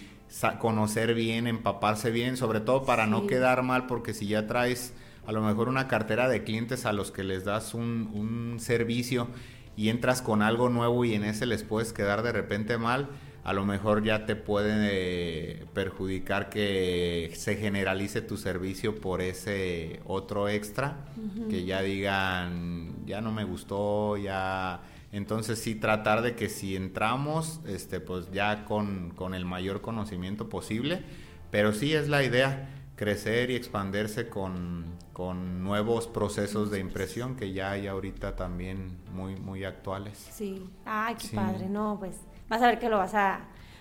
conocer 0.58 1.14
bien, 1.14 1.46
empaparse 1.46 2.10
bien, 2.10 2.36
sobre 2.36 2.60
todo 2.60 2.84
para 2.84 3.06
no 3.06 3.26
quedar 3.26 3.62
mal 3.62 3.86
porque 3.86 4.14
si 4.14 4.26
ya 4.26 4.46
traes 4.46 4.94
a 5.26 5.32
lo 5.32 5.40
mejor 5.42 5.68
una 5.68 5.88
cartera 5.88 6.28
de 6.28 6.42
clientes 6.42 6.84
a 6.84 6.92
los 6.92 7.12
que 7.12 7.22
les 7.22 7.44
das 7.44 7.74
un, 7.74 8.10
un 8.14 8.58
servicio 8.58 9.28
y 9.76 9.88
entras 9.88 10.20
con 10.20 10.42
algo 10.42 10.68
nuevo 10.68 11.04
y 11.04 11.14
en 11.14 11.24
ese 11.24 11.46
les 11.46 11.62
puedes 11.62 11.92
quedar 11.92 12.22
de 12.22 12.32
repente 12.32 12.76
mal, 12.76 13.08
a 13.44 13.52
lo 13.52 13.64
mejor 13.64 14.04
ya 14.04 14.24
te 14.24 14.36
puede 14.36 14.88
eh, 14.90 15.66
perjudicar 15.74 16.48
que 16.48 17.32
se 17.34 17.56
generalice 17.56 18.22
tu 18.22 18.36
servicio 18.36 19.00
por 19.00 19.20
ese 19.20 20.00
otro 20.06 20.48
extra, 20.48 21.06
que 21.50 21.64
ya 21.64 21.82
digan, 21.82 23.04
ya 23.06 23.20
no 23.20 23.32
me 23.32 23.44
gustó, 23.44 24.16
ya... 24.16 24.82
Entonces 25.10 25.58
sí 25.58 25.74
tratar 25.74 26.22
de 26.22 26.34
que 26.34 26.48
si 26.48 26.74
entramos, 26.74 27.60
este, 27.66 28.00
pues 28.00 28.30
ya 28.32 28.64
con, 28.64 29.10
con 29.10 29.34
el 29.34 29.44
mayor 29.44 29.82
conocimiento 29.82 30.48
posible, 30.48 31.02
pero 31.50 31.74
sí 31.74 31.92
es 31.92 32.08
la 32.08 32.22
idea 32.22 32.70
crecer 32.96 33.50
y 33.50 33.56
expandirse 33.56 34.30
con, 34.30 34.84
con, 35.12 35.62
nuevos 35.62 36.06
procesos 36.06 36.70
de 36.70 36.78
impresión 36.78 37.36
que 37.36 37.52
ya 37.52 37.72
hay 37.72 37.88
ahorita 37.88 38.36
también 38.36 38.96
muy, 39.12 39.36
muy 39.36 39.64
actuales. 39.64 40.16
Sí, 40.32 40.70
ay, 40.86 41.16
qué 41.16 41.36
padre, 41.36 41.68
no, 41.68 41.98
pues 41.98 42.16
vas 42.52 42.62
a 42.62 42.66
ver 42.66 42.78
que 42.78 42.88
lo 42.88 42.98
vas 42.98 43.14
a 43.14 43.40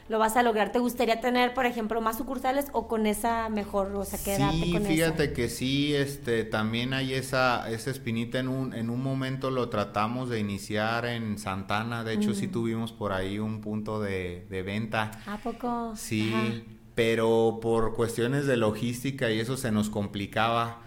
lo 0.10 0.20
vas 0.20 0.36
a 0.36 0.44
lograr. 0.44 0.74
¿Te 0.74 0.80
gustaría 0.80 1.22
tener, 1.22 1.54
por 1.54 1.66
ejemplo, 1.66 2.02
más 2.02 2.18
sucursales 2.18 2.68
o 2.74 2.90
con 2.90 3.06
esa 3.06 3.48
mejor, 3.48 3.96
o 3.96 4.04
sea, 4.04 4.20
quedarte 4.22 4.58
sí, 4.58 4.78
fíjate 4.86 5.32
que 5.32 5.48
sí, 5.48 5.96
este, 5.96 6.44
también 6.44 6.94
hay 6.94 7.14
esa, 7.14 7.70
esa 7.70 7.92
espinita 7.92 8.40
en 8.40 8.50
un, 8.50 8.74
en 8.74 8.90
un 8.90 9.02
momento 9.02 9.52
lo 9.52 9.70
tratamos 9.70 10.30
de 10.30 10.40
iniciar 10.40 11.06
en 11.06 11.38
Santana, 11.38 12.04
de 12.04 12.14
hecho 12.14 12.34
sí 12.34 12.48
mm. 12.48 12.52
tuvimos 12.52 12.92
por 12.92 13.14
ahí 13.14 13.40
un 13.40 13.62
punto 13.62 14.02
de, 14.02 14.48
de 14.50 14.64
venta. 14.64 15.12
¿A 15.28 15.38
poco? 15.38 15.94
Sí 15.96 16.34
pero 16.96 17.60
por 17.62 17.96
cuestiones 17.96 18.46
de 18.46 18.58
logística 18.58 19.32
y 19.32 19.40
eso 19.40 19.58
se 19.58 19.72
nos 19.72 19.90
complicaba. 19.90 20.82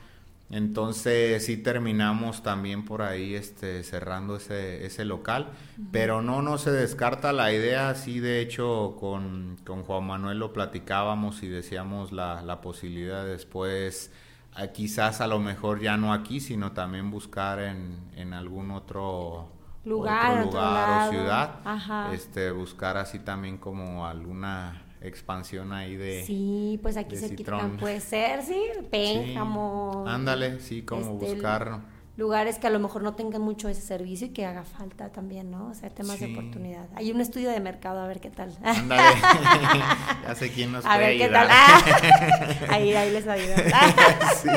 Entonces 0.54 1.44
sí 1.44 1.56
terminamos 1.56 2.44
también 2.44 2.84
por 2.84 3.02
ahí 3.02 3.34
este, 3.34 3.82
cerrando 3.82 4.36
ese, 4.36 4.86
ese 4.86 5.04
local, 5.04 5.48
pero 5.90 6.22
no, 6.22 6.42
no 6.42 6.58
se 6.58 6.70
descarta 6.70 7.32
la 7.32 7.52
idea, 7.52 7.92
sí 7.96 8.20
de 8.20 8.40
hecho 8.40 8.94
con, 9.00 9.56
con 9.66 9.82
Juan 9.82 10.06
Manuel 10.06 10.38
lo 10.38 10.52
platicábamos 10.52 11.42
y 11.42 11.48
decíamos 11.48 12.12
la, 12.12 12.40
la 12.42 12.60
posibilidad 12.60 13.26
después, 13.26 14.12
eh, 14.56 14.70
quizás 14.72 15.20
a 15.20 15.26
lo 15.26 15.40
mejor 15.40 15.80
ya 15.80 15.96
no 15.96 16.12
aquí, 16.12 16.38
sino 16.38 16.70
también 16.70 17.10
buscar 17.10 17.58
en, 17.58 18.12
en 18.14 18.32
algún 18.32 18.70
otro 18.70 19.50
lugar, 19.84 20.44
lugar 20.44 21.08
o 21.08 21.10
ciudad, 21.10 22.12
este 22.14 22.52
buscar 22.52 22.96
así 22.96 23.18
también 23.18 23.58
como 23.58 24.06
alguna 24.06 24.83
expansión 25.04 25.72
ahí 25.72 25.96
de. 25.96 26.24
Sí, 26.24 26.78
pues 26.82 26.96
aquí 26.96 27.16
se 27.16 27.34
quitan, 27.34 27.76
puede 27.76 28.00
ser, 28.00 28.42
sí, 28.42 28.60
Pénjamo. 28.90 30.04
ándale, 30.06 30.60
sí, 30.60 30.82
como 30.82 31.14
este, 31.14 31.32
buscar. 31.34 31.94
Lugares 32.16 32.60
que 32.60 32.68
a 32.68 32.70
lo 32.70 32.78
mejor 32.78 33.02
no 33.02 33.16
tengan 33.16 33.42
mucho 33.42 33.68
ese 33.68 33.80
servicio 33.80 34.28
y 34.28 34.30
que 34.30 34.46
haga 34.46 34.62
falta 34.62 35.10
también, 35.10 35.50
¿no? 35.50 35.70
O 35.70 35.74
sea, 35.74 35.90
temas 35.90 36.20
de 36.20 36.30
oportunidad. 36.32 36.86
Hay 36.94 37.10
un 37.10 37.20
estudio 37.20 37.50
de 37.50 37.58
mercado, 37.58 37.98
a 37.98 38.06
ver 38.06 38.20
qué 38.20 38.30
tal. 38.30 38.56
Ándale, 38.62 39.02
ya 40.24 40.34
sé 40.36 40.52
quién 40.52 40.70
nos 40.70 40.86
a 40.86 40.96
ver 40.96 41.18
qué 41.18 41.28
tal. 41.28 41.48
ahí, 42.70 42.94
ahí 42.94 43.10
les 43.10 43.26
ayudo. 43.26 43.56
sí, 44.42 44.48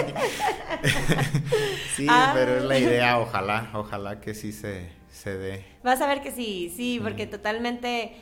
sí 1.95 2.07
pero 2.35 2.57
es 2.57 2.63
la 2.63 2.77
idea, 2.77 3.17
ojalá, 3.17 3.71
ojalá 3.73 4.21
que 4.21 4.35
sí 4.35 4.51
se, 4.51 4.91
se 5.11 5.35
dé. 5.35 5.65
Vas 5.83 5.99
a 6.01 6.05
ver 6.05 6.21
que 6.21 6.31
sí, 6.31 6.71
sí, 6.75 6.99
porque 7.01 7.25
totalmente 7.25 8.13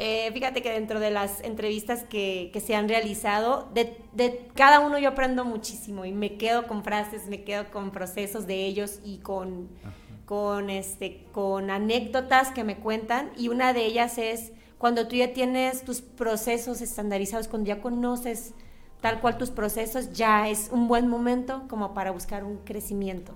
eh, 0.00 0.30
fíjate 0.32 0.62
que 0.62 0.70
dentro 0.70 1.00
de 1.00 1.10
las 1.10 1.42
entrevistas 1.42 2.04
que, 2.04 2.50
que 2.52 2.60
se 2.60 2.76
han 2.76 2.88
realizado, 2.88 3.68
de, 3.74 3.96
de, 4.12 4.48
cada 4.54 4.78
uno 4.78 4.96
yo 4.96 5.08
aprendo 5.08 5.44
muchísimo 5.44 6.04
y 6.04 6.12
me 6.12 6.36
quedo 6.36 6.68
con 6.68 6.84
frases, 6.84 7.26
me 7.26 7.42
quedo 7.42 7.68
con 7.72 7.90
procesos 7.90 8.46
de 8.46 8.64
ellos 8.64 9.00
y 9.04 9.18
con, 9.18 9.68
con, 10.24 10.70
este, 10.70 11.24
con 11.32 11.68
anécdotas 11.68 12.52
que 12.52 12.62
me 12.62 12.76
cuentan. 12.76 13.32
Y 13.36 13.48
una 13.48 13.72
de 13.72 13.86
ellas 13.86 14.18
es 14.18 14.52
cuando 14.78 15.08
tú 15.08 15.16
ya 15.16 15.32
tienes 15.32 15.82
tus 15.82 16.00
procesos 16.00 16.80
estandarizados, 16.80 17.48
cuando 17.48 17.66
ya 17.66 17.80
conoces 17.80 18.54
tal 19.00 19.20
cual 19.20 19.36
tus 19.36 19.50
procesos, 19.50 20.12
ya 20.12 20.48
es 20.48 20.70
un 20.72 20.86
buen 20.86 21.08
momento 21.08 21.64
como 21.68 21.92
para 21.92 22.12
buscar 22.12 22.44
un 22.44 22.58
crecimiento. 22.58 23.34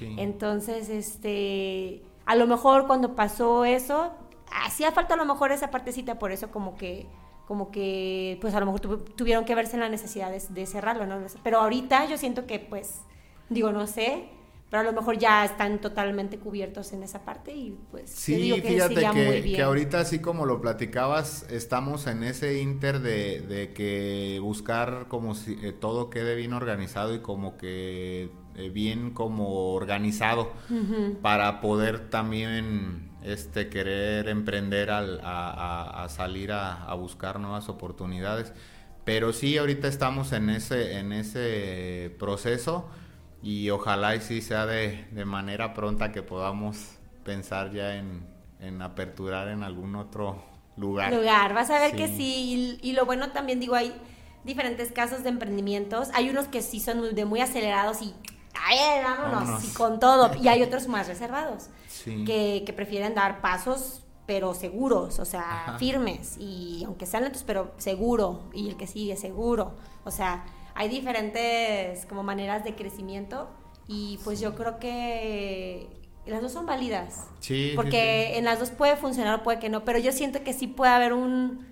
Entonces, 0.00 0.90
este, 0.90 2.02
a 2.26 2.36
lo 2.36 2.46
mejor 2.46 2.86
cuando 2.86 3.14
pasó 3.14 3.64
eso, 3.64 4.12
hacía 4.64 4.92
falta 4.92 5.14
a 5.14 5.16
lo 5.16 5.24
mejor 5.24 5.52
esa 5.52 5.70
partecita, 5.70 6.18
por 6.18 6.32
eso 6.32 6.50
como 6.50 6.76
que 6.76 7.06
como 7.46 7.70
que 7.70 8.38
pues 8.40 8.54
a 8.54 8.60
lo 8.60 8.66
mejor 8.66 8.80
tuvieron 8.80 9.44
que 9.44 9.54
verse 9.54 9.74
en 9.74 9.80
la 9.80 9.88
necesidad 9.88 10.30
de, 10.30 10.66
cerrarlo, 10.66 11.06
¿no? 11.06 11.18
Pero 11.42 11.58
ahorita 11.58 12.06
yo 12.06 12.16
siento 12.16 12.46
que 12.46 12.58
pues, 12.60 13.00
digo, 13.50 13.72
no 13.72 13.86
sé, 13.86 14.28
pero 14.70 14.80
a 14.80 14.84
lo 14.84 14.92
mejor 14.92 15.18
ya 15.18 15.44
están 15.44 15.80
totalmente 15.80 16.38
cubiertos 16.38 16.94
en 16.94 17.02
esa 17.02 17.26
parte 17.26 17.52
y 17.52 17.76
pues 17.90 18.08
sí, 18.08 18.36
digo 18.36 18.56
que 18.56 18.68
fíjate 18.68 18.94
que, 18.94 19.52
que, 19.54 19.62
ahorita 19.62 20.00
así 20.00 20.20
como 20.20 20.46
lo 20.46 20.62
platicabas, 20.62 21.44
estamos 21.50 22.06
en 22.06 22.22
ese 22.22 22.58
inter 22.60 23.00
de, 23.00 23.40
de 23.40 23.74
que 23.74 24.38
buscar 24.40 25.08
como 25.08 25.34
si 25.34 25.58
eh, 25.62 25.72
todo 25.72 26.08
quede 26.08 26.36
bien 26.36 26.54
organizado 26.54 27.14
y 27.14 27.20
como 27.20 27.58
que 27.58 28.30
eh, 28.54 28.68
bien 28.68 29.10
como 29.12 29.72
organizado 29.72 30.52
para 31.22 31.60
poder 31.60 32.10
también 32.10 33.10
este, 33.24 33.68
querer 33.68 34.28
emprender 34.28 34.90
al, 34.90 35.20
a, 35.22 36.06
salir 36.10 36.52
a, 36.52 36.92
buscar 36.94 37.40
nuevas 37.40 37.68
oportunidades. 37.68 38.52
Pero 39.04 39.32
sí, 39.32 39.56
ahorita 39.58 39.88
estamos 39.88 40.32
en 40.32 40.50
ese, 40.50 40.98
en 40.98 41.12
ese 41.12 42.14
proceso 42.18 42.88
y 43.42 43.70
ojalá 43.70 44.14
y 44.16 44.20
sí 44.20 44.42
sea 44.42 44.66
de, 44.66 45.06
manera 45.24 45.72
pronta 45.72 46.12
que 46.12 46.22
podamos 46.22 46.98
pensar 47.24 47.72
ya 47.72 47.96
en, 47.96 48.82
aperturar 48.82 49.48
en 49.48 49.62
algún 49.62 49.96
otro 49.96 50.44
lugar. 50.76 51.12
Lugar, 51.12 51.54
vas 51.54 51.70
a 51.70 51.78
ver 51.80 51.96
que 51.96 52.08
sí. 52.08 52.78
Y, 52.82 52.90
y, 52.90 52.92
lo 52.92 53.06
bueno 53.06 53.30
también, 53.30 53.60
digo, 53.60 53.74
hay 53.74 53.94
diferentes 54.44 54.92
casos 54.92 55.22
de 55.22 55.30
emprendimientos. 55.30 56.08
Hay 56.14 56.28
unos 56.28 56.48
que 56.48 56.62
sí 56.62 56.80
son 56.80 57.14
de 57.14 57.24
muy 57.24 57.40
acelerados 57.40 58.02
y 58.02 58.14
vámonos, 59.02 59.64
y 59.64 59.72
con 59.74 60.00
todo. 60.00 60.30
Y 60.40 60.48
hay 60.48 60.62
otros 60.62 60.88
más 60.88 61.08
reservados, 61.08 61.68
que, 62.04 62.62
que, 62.66 62.72
prefieren 62.72 63.14
dar 63.14 63.40
pasos, 63.40 64.02
pero 64.26 64.54
seguros, 64.54 65.18
o 65.18 65.24
sea, 65.24 65.76
firmes, 65.78 66.36
y 66.38 66.82
aunque 66.86 67.06
sean 67.06 67.24
lentos, 67.24 67.44
pero 67.44 67.72
seguro, 67.78 68.50
y 68.52 68.68
el 68.68 68.76
que 68.76 68.86
sigue, 68.86 69.16
seguro. 69.16 69.74
O 70.04 70.10
sea, 70.10 70.44
hay 70.74 70.88
diferentes 70.88 72.06
como 72.06 72.22
maneras 72.22 72.64
de 72.64 72.74
crecimiento, 72.74 73.48
y 73.88 74.18
pues 74.24 74.40
yo 74.40 74.54
creo 74.54 74.78
que 74.78 75.88
las 76.26 76.40
dos 76.40 76.52
son 76.52 76.66
válidas. 76.66 77.26
Sí. 77.40 77.72
Porque 77.74 78.38
en 78.38 78.44
las 78.44 78.60
dos 78.60 78.70
puede 78.70 78.96
funcionar 78.96 79.40
o 79.40 79.42
puede 79.42 79.58
que 79.58 79.68
no, 79.68 79.84
pero 79.84 79.98
yo 79.98 80.12
siento 80.12 80.42
que 80.42 80.52
sí 80.52 80.66
puede 80.66 80.92
haber 80.92 81.12
un 81.12 81.71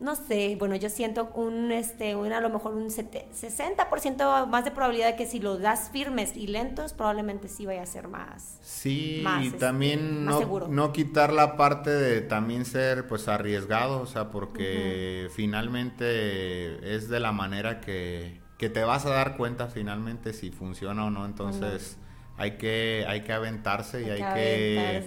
no 0.00 0.14
sé, 0.14 0.54
bueno, 0.56 0.76
yo 0.76 0.90
siento 0.90 1.32
un, 1.34 1.72
este, 1.72 2.14
un, 2.14 2.32
a 2.32 2.40
lo 2.40 2.50
mejor 2.50 2.74
un 2.74 2.88
60% 2.88 4.46
más 4.46 4.64
de 4.64 4.70
probabilidad 4.70 5.08
de 5.08 5.16
que 5.16 5.26
si 5.26 5.40
lo 5.40 5.58
das 5.58 5.90
firmes 5.90 6.36
y 6.36 6.46
lentos, 6.46 6.92
probablemente 6.92 7.48
sí 7.48 7.66
vaya 7.66 7.82
a 7.82 7.86
ser 7.86 8.06
más. 8.06 8.58
Sí, 8.62 9.24
y 9.42 9.46
este, 9.46 9.58
también 9.58 10.24
no, 10.24 10.68
no, 10.68 10.92
quitar 10.92 11.32
la 11.32 11.56
parte 11.56 11.90
de 11.90 12.20
también 12.20 12.64
ser 12.64 13.08
pues 13.08 13.26
arriesgado, 13.26 14.00
o 14.00 14.06
sea, 14.06 14.30
porque 14.30 15.28
finalmente 15.34 16.94
es 16.94 17.08
de 17.08 17.18
la 17.18 17.32
manera 17.32 17.80
que, 17.80 18.40
que, 18.56 18.70
te 18.70 18.84
vas 18.84 19.04
a 19.04 19.10
dar 19.10 19.36
cuenta 19.36 19.66
finalmente 19.66 20.32
si 20.32 20.52
funciona 20.52 21.06
o 21.06 21.10
no, 21.10 21.26
entonces 21.26 21.98
hay, 22.36 22.52
que, 22.52 23.04
hay 23.08 23.22
que 23.22 23.32
aventarse 23.32 24.02
y 24.02 24.10
hay, 24.10 24.22
que 24.34 25.04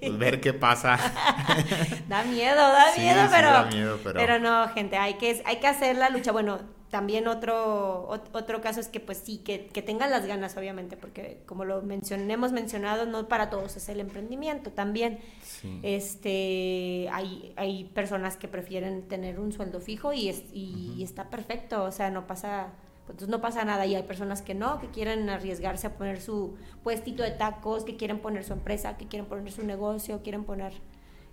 pues, 0.00 0.18
ver 0.18 0.40
qué 0.40 0.52
pasa. 0.52 0.98
da 2.08 2.22
miedo, 2.24 2.56
da 2.56 2.92
Sí, 2.94 3.00
miedo, 3.02 3.22
sí 3.24 3.28
pero, 3.34 3.50
da 3.50 3.64
miedo, 3.66 3.98
pero- 4.02 4.18
pero 4.18 4.38
no, 4.38 4.68
gente, 4.68 4.96
hay 4.96 5.14
que, 5.14 5.42
hay 5.44 5.56
que 5.56 5.66
hacer 5.66 5.96
la 5.96 6.08
lucha. 6.10 6.32
Bueno, 6.32 6.58
también 6.90 7.28
otro, 7.28 8.08
ot- 8.08 8.30
otro 8.32 8.60
caso 8.62 8.80
es 8.80 8.88
que 8.88 8.98
pues 8.98 9.18
sí, 9.18 9.38
que, 9.38 9.66
que 9.66 9.82
tengan 9.82 10.10
las 10.10 10.24
ganas, 10.24 10.56
obviamente, 10.56 10.96
porque 10.96 11.42
como 11.44 11.64
lo 11.66 11.82
mencioné, 11.82 12.32
hemos 12.32 12.52
mencionado, 12.52 13.04
no 13.04 13.28
para 13.28 13.50
todos 13.50 13.76
es 13.76 13.88
el 13.90 14.00
emprendimiento 14.00 14.70
también. 14.72 15.18
Sí. 15.42 15.80
Este, 15.82 17.08
hay, 17.12 17.52
hay 17.56 17.84
personas 17.94 18.36
que 18.36 18.48
prefieren 18.48 19.06
tener 19.06 19.38
un 19.38 19.52
sueldo 19.52 19.80
fijo 19.80 20.12
y, 20.14 20.28
es, 20.30 20.44
y, 20.52 20.94
y 20.96 21.02
está 21.02 21.28
perfecto, 21.28 21.84
o 21.84 21.92
sea, 21.92 22.10
no 22.10 22.26
pasa, 22.26 22.68
pues 23.16 23.28
no 23.28 23.40
pasa 23.40 23.64
nada. 23.64 23.86
Y 23.86 23.94
hay 23.94 24.02
personas 24.02 24.42
que 24.42 24.54
no, 24.54 24.80
que 24.80 24.88
quieren 24.88 25.28
arriesgarse 25.30 25.86
a 25.86 25.94
poner 25.96 26.20
su 26.20 26.56
puestito 26.82 27.22
de 27.22 27.30
tacos, 27.30 27.84
que 27.84 27.96
quieren 27.96 28.18
poner 28.20 28.44
su 28.44 28.52
empresa, 28.52 28.96
que 28.96 29.06
quieren 29.06 29.26
poner 29.28 29.50
su 29.52 29.64
negocio, 29.64 30.22
quieren 30.22 30.44
poner 30.44 30.72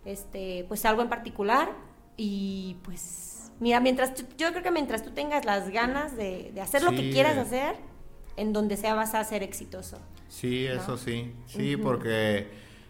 este, 0.06 0.66
pues 0.68 0.86
algo 0.86 1.02
en 1.02 1.10
particular. 1.10 1.70
Y 2.18 2.78
pues, 2.84 3.52
mira, 3.60 3.80
mientras 3.80 4.14
tú- 4.14 4.24
yo 4.38 4.52
creo 4.52 4.64
que 4.64 4.72
mientras 4.72 5.04
tú 5.04 5.12
tengas 5.12 5.46
las 5.46 5.70
ganas 5.70 6.16
de, 6.16 6.52
de 6.54 6.62
hacer 6.62 6.84
lo 6.84 6.92
que 6.92 7.10
quieras 7.12 7.38
hacer, 7.38 7.76
en 8.38 8.54
donde 8.54 8.78
sea 8.78 8.94
vas 8.96 9.16
a 9.16 9.24
ser 9.24 9.44
exitoso. 9.44 9.98
Sí, 10.30 10.66
¿no? 10.68 10.82
eso 10.82 10.98
sí. 10.98 11.34
Sí, 11.46 11.78
porque 11.78 12.48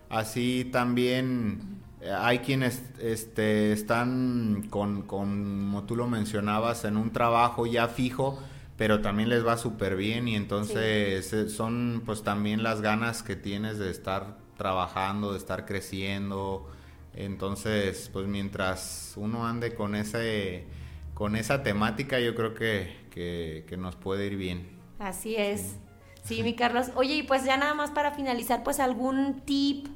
así 0.09 0.69
también 0.71 1.81
eh, 2.01 2.11
hay 2.11 2.39
quienes 2.39 2.81
este, 3.01 3.71
están 3.71 4.67
con, 4.69 5.03
con, 5.03 5.63
como 5.65 5.83
tú 5.83 5.95
lo 5.95 6.07
mencionabas, 6.07 6.85
en 6.85 6.97
un 6.97 7.11
trabajo 7.11 7.65
ya 7.65 7.87
fijo, 7.87 8.39
pero 8.77 9.01
también 9.01 9.29
les 9.29 9.45
va 9.45 9.57
súper 9.57 9.95
bien 9.95 10.27
y 10.27 10.35
entonces 10.35 11.31
eh, 11.33 11.49
son 11.49 12.03
pues 12.05 12.23
también 12.23 12.63
las 12.63 12.81
ganas 12.81 13.23
que 13.23 13.35
tienes 13.35 13.77
de 13.77 13.89
estar 13.89 14.37
trabajando, 14.57 15.31
de 15.31 15.37
estar 15.37 15.65
creciendo. 15.65 16.69
Entonces, 17.13 18.09
pues 18.11 18.27
mientras 18.27 19.13
uno 19.15 19.47
ande 19.47 19.73
con 19.73 19.95
ese 19.95 20.65
con 21.13 21.37
esa 21.37 21.63
temática, 21.63 22.19
yo 22.19 22.35
creo 22.35 22.53
que, 22.53 22.93
que, 23.09 23.63
que 23.67 23.77
nos 23.77 23.95
puede 23.95 24.27
ir 24.27 24.35
bien. 24.35 24.67
Así 24.99 25.35
es. 25.37 25.77
Sí, 26.23 26.43
mi 26.43 26.55
Carlos. 26.55 26.91
Oye, 26.95 27.15
y 27.15 27.23
pues 27.23 27.45
ya 27.45 27.55
nada 27.55 27.73
más 27.73 27.91
para 27.91 28.11
finalizar, 28.11 28.63
pues 28.63 28.81
algún 28.81 29.41
tip, 29.45 29.87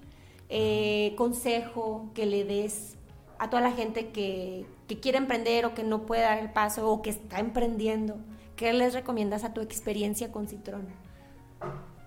eh, 0.48 1.14
consejo 1.18 2.10
que 2.16 2.26
le 2.26 2.46
des 2.46 2.96
a 3.38 3.50
toda 3.50 3.62
la 3.62 3.72
gente 3.72 4.10
que, 4.10 4.66
que 4.88 5.00
quiere 5.00 5.18
emprender 5.18 5.66
o 5.66 5.74
que 5.74 5.84
no 5.84 6.06
puede 6.06 6.22
dar 6.22 6.40
el 6.40 6.52
paso 6.52 6.90
o 6.90 7.02
que 7.02 7.10
está 7.10 7.40
emprendiendo. 7.40 8.18
¿Qué 8.60 8.70
les 8.74 8.94
recomiendas 8.94 9.44
a 9.44 9.54
tu 9.56 9.62
experiencia 9.62 10.32
con 10.32 10.48
Citrón? 10.48 10.86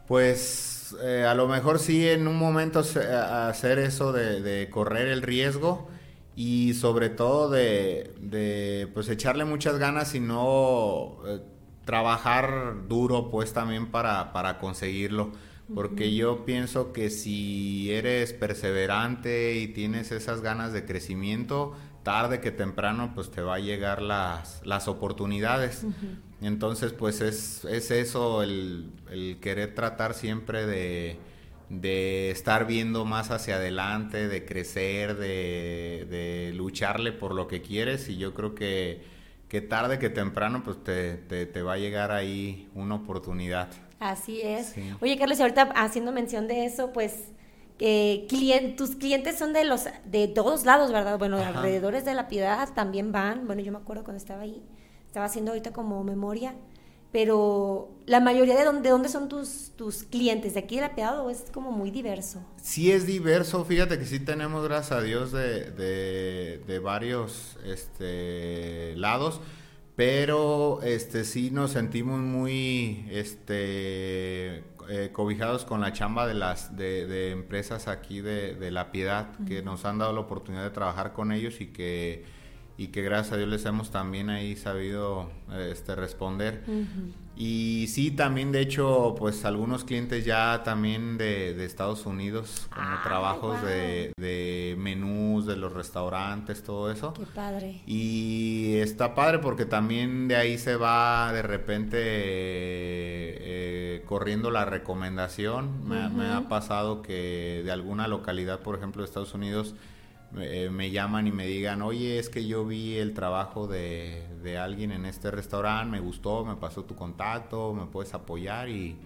Pues 0.06 0.94
eh, 1.02 1.24
a 1.24 1.34
lo 1.34 1.48
mejor 1.48 1.78
sí 1.78 2.06
en 2.08 2.26
un 2.28 2.36
momento 2.36 2.82
se- 2.84 3.06
a- 3.12 3.48
hacer 3.48 3.78
eso 3.78 4.12
de, 4.12 4.40
de 4.42 4.68
correr 4.70 5.08
el 5.08 5.22
riesgo 5.22 5.88
y 6.34 6.74
sobre 6.74 7.08
todo 7.10 7.48
de, 7.50 8.14
de, 8.20 8.88
pues 8.94 9.08
echarle 9.08 9.44
muchas 9.44 9.78
ganas 9.78 10.14
y 10.14 10.20
no 10.20 11.18
eh, 11.26 11.40
trabajar 11.84 12.88
duro 12.88 13.30
pues 13.30 13.52
también 13.52 13.90
para, 13.90 14.32
para 14.32 14.58
conseguirlo. 14.58 15.32
Porque 15.74 16.14
yo 16.14 16.44
pienso 16.44 16.92
que 16.92 17.08
si 17.08 17.90
eres 17.92 18.34
perseverante 18.34 19.54
y 19.56 19.68
tienes 19.68 20.12
esas 20.12 20.42
ganas 20.42 20.74
de 20.74 20.84
crecimiento, 20.84 21.72
tarde 22.02 22.40
que 22.40 22.50
temprano 22.50 23.12
pues 23.14 23.30
te 23.30 23.40
va 23.40 23.56
a 23.56 23.58
llegar 23.58 24.02
las, 24.02 24.60
las 24.64 24.88
oportunidades. 24.88 25.84
Entonces 26.40 26.92
pues 26.92 27.20
es, 27.20 27.64
es 27.64 27.90
eso 27.90 28.42
el, 28.42 28.90
el 29.10 29.38
querer 29.40 29.74
tratar 29.74 30.14
siempre 30.14 30.66
de, 30.66 31.18
de 31.68 32.30
estar 32.30 32.66
viendo 32.66 33.04
más 33.04 33.30
hacia 33.30 33.56
adelante, 33.56 34.28
de 34.28 34.44
crecer, 34.44 35.16
de, 35.16 36.06
de 36.10 36.52
lucharle 36.54 37.12
por 37.12 37.34
lo 37.34 37.46
que 37.46 37.62
quieres 37.62 38.08
y 38.08 38.18
yo 38.18 38.34
creo 38.34 38.54
que, 38.54 39.04
que 39.48 39.60
tarde 39.60 39.98
que 39.98 40.10
temprano 40.10 40.62
pues 40.64 40.82
te, 40.82 41.14
te, 41.14 41.46
te 41.46 41.62
va 41.62 41.74
a 41.74 41.78
llegar 41.78 42.10
ahí 42.10 42.68
una 42.74 42.96
oportunidad. 42.96 43.68
Así 44.00 44.40
es. 44.42 44.70
Sí. 44.70 44.92
Oye, 45.00 45.16
Carlos, 45.16 45.38
y 45.38 45.42
ahorita 45.42 45.62
haciendo 45.76 46.10
mención 46.10 46.48
de 46.48 46.64
eso, 46.66 46.92
pues 46.92 47.28
eh, 47.84 48.26
clien- 48.28 48.76
tus 48.76 48.94
clientes 48.94 49.36
son 49.36 49.52
de 49.52 49.64
los 49.64 49.86
de 50.04 50.28
todos 50.28 50.64
lados, 50.64 50.92
¿verdad? 50.92 51.18
Bueno, 51.18 51.38
Ajá. 51.38 51.48
alrededores 51.48 52.04
de 52.04 52.14
la 52.14 52.28
piedad 52.28 52.68
también 52.74 53.10
van. 53.10 53.46
Bueno, 53.48 53.60
yo 53.62 53.72
me 53.72 53.78
acuerdo 53.78 54.04
cuando 54.04 54.18
estaba 54.18 54.42
ahí, 54.42 54.62
estaba 55.06 55.26
haciendo 55.26 55.50
ahorita 55.50 55.72
como 55.72 56.04
memoria, 56.04 56.54
pero 57.10 57.90
la 58.06 58.20
mayoría 58.20 58.56
de 58.56 58.64
dónde, 58.64 58.82
de 58.82 58.90
dónde 58.90 59.08
son 59.08 59.28
tus, 59.28 59.72
tus 59.76 60.04
clientes, 60.04 60.54
de 60.54 60.60
aquí 60.60 60.76
de 60.76 60.82
la 60.82 60.94
piedad 60.94 61.18
o 61.20 61.28
es 61.28 61.44
como 61.52 61.72
muy 61.72 61.90
diverso. 61.90 62.38
Sí 62.62 62.92
es 62.92 63.04
diverso, 63.06 63.64
fíjate 63.64 63.98
que 63.98 64.06
sí 64.06 64.20
tenemos, 64.20 64.64
gracias 64.64 64.92
a 64.98 65.02
Dios, 65.02 65.32
de, 65.32 65.70
de, 65.72 66.58
de 66.66 66.78
varios 66.78 67.58
este, 67.66 68.94
lados, 68.96 69.40
pero 69.96 70.80
este, 70.82 71.24
sí 71.24 71.50
nos 71.50 71.72
sentimos 71.72 72.18
muy 72.20 73.04
este, 73.10 74.64
eh, 74.88 75.10
cobijados 75.12 75.64
con 75.64 75.80
la 75.80 75.92
chamba 75.92 76.26
de 76.26 76.34
las 76.34 76.76
de, 76.76 77.06
de 77.06 77.30
empresas 77.30 77.88
aquí 77.88 78.20
de, 78.20 78.54
de 78.54 78.70
La 78.70 78.90
Piedad, 78.92 79.28
que 79.46 79.62
nos 79.62 79.84
han 79.84 79.98
dado 79.98 80.12
la 80.12 80.20
oportunidad 80.20 80.64
de 80.64 80.70
trabajar 80.70 81.12
con 81.12 81.32
ellos 81.32 81.60
y 81.60 81.66
que, 81.66 82.24
y 82.76 82.88
que 82.88 83.02
gracias 83.02 83.34
a 83.34 83.36
Dios 83.36 83.48
les 83.48 83.64
hemos 83.64 83.90
también 83.90 84.30
ahí 84.30 84.56
sabido 84.56 85.30
este, 85.70 85.94
responder. 85.94 86.62
Y 87.44 87.88
sí, 87.88 88.12
también 88.12 88.52
de 88.52 88.60
hecho, 88.60 89.16
pues 89.18 89.44
algunos 89.44 89.82
clientes 89.82 90.24
ya 90.24 90.62
también 90.62 91.18
de, 91.18 91.54
de 91.54 91.64
Estados 91.64 92.06
Unidos, 92.06 92.68
como 92.72 93.02
trabajos 93.02 93.60
de, 93.62 94.12
de 94.16 94.76
menús, 94.78 95.44
de 95.46 95.56
los 95.56 95.72
restaurantes, 95.72 96.62
todo 96.62 96.92
eso. 96.92 97.12
Qué 97.14 97.24
padre. 97.26 97.80
Y 97.84 98.76
está 98.76 99.16
padre 99.16 99.40
porque 99.40 99.64
también 99.64 100.28
de 100.28 100.36
ahí 100.36 100.56
se 100.56 100.76
va 100.76 101.32
de 101.32 101.42
repente 101.42 101.96
eh, 101.98 103.38
eh, 103.40 104.02
corriendo 104.06 104.52
la 104.52 104.64
recomendación. 104.64 105.88
Me, 105.88 106.00
ha- 106.00 106.08
me 106.10 106.26
ha 106.28 106.48
pasado 106.48 107.02
que 107.02 107.62
de 107.64 107.72
alguna 107.72 108.06
localidad, 108.06 108.60
por 108.60 108.76
ejemplo, 108.76 109.02
de 109.02 109.06
Estados 109.06 109.34
Unidos, 109.34 109.74
eh, 110.38 110.70
me 110.70 110.90
llaman 110.90 111.26
y 111.26 111.32
me 111.32 111.46
digan, 111.46 111.82
oye, 111.82 112.18
es 112.18 112.28
que 112.28 112.46
yo 112.46 112.64
vi 112.64 112.96
el 112.96 113.14
trabajo 113.14 113.66
de, 113.66 114.26
de 114.42 114.58
alguien 114.58 114.92
en 114.92 115.04
este 115.06 115.30
restaurante, 115.30 115.90
me 115.90 116.00
gustó, 116.00 116.44
me 116.44 116.56
pasó 116.56 116.84
tu 116.84 116.94
contacto, 116.94 117.74
me 117.74 117.86
puedes 117.86 118.14
apoyar 118.14 118.68
y, 118.68 118.96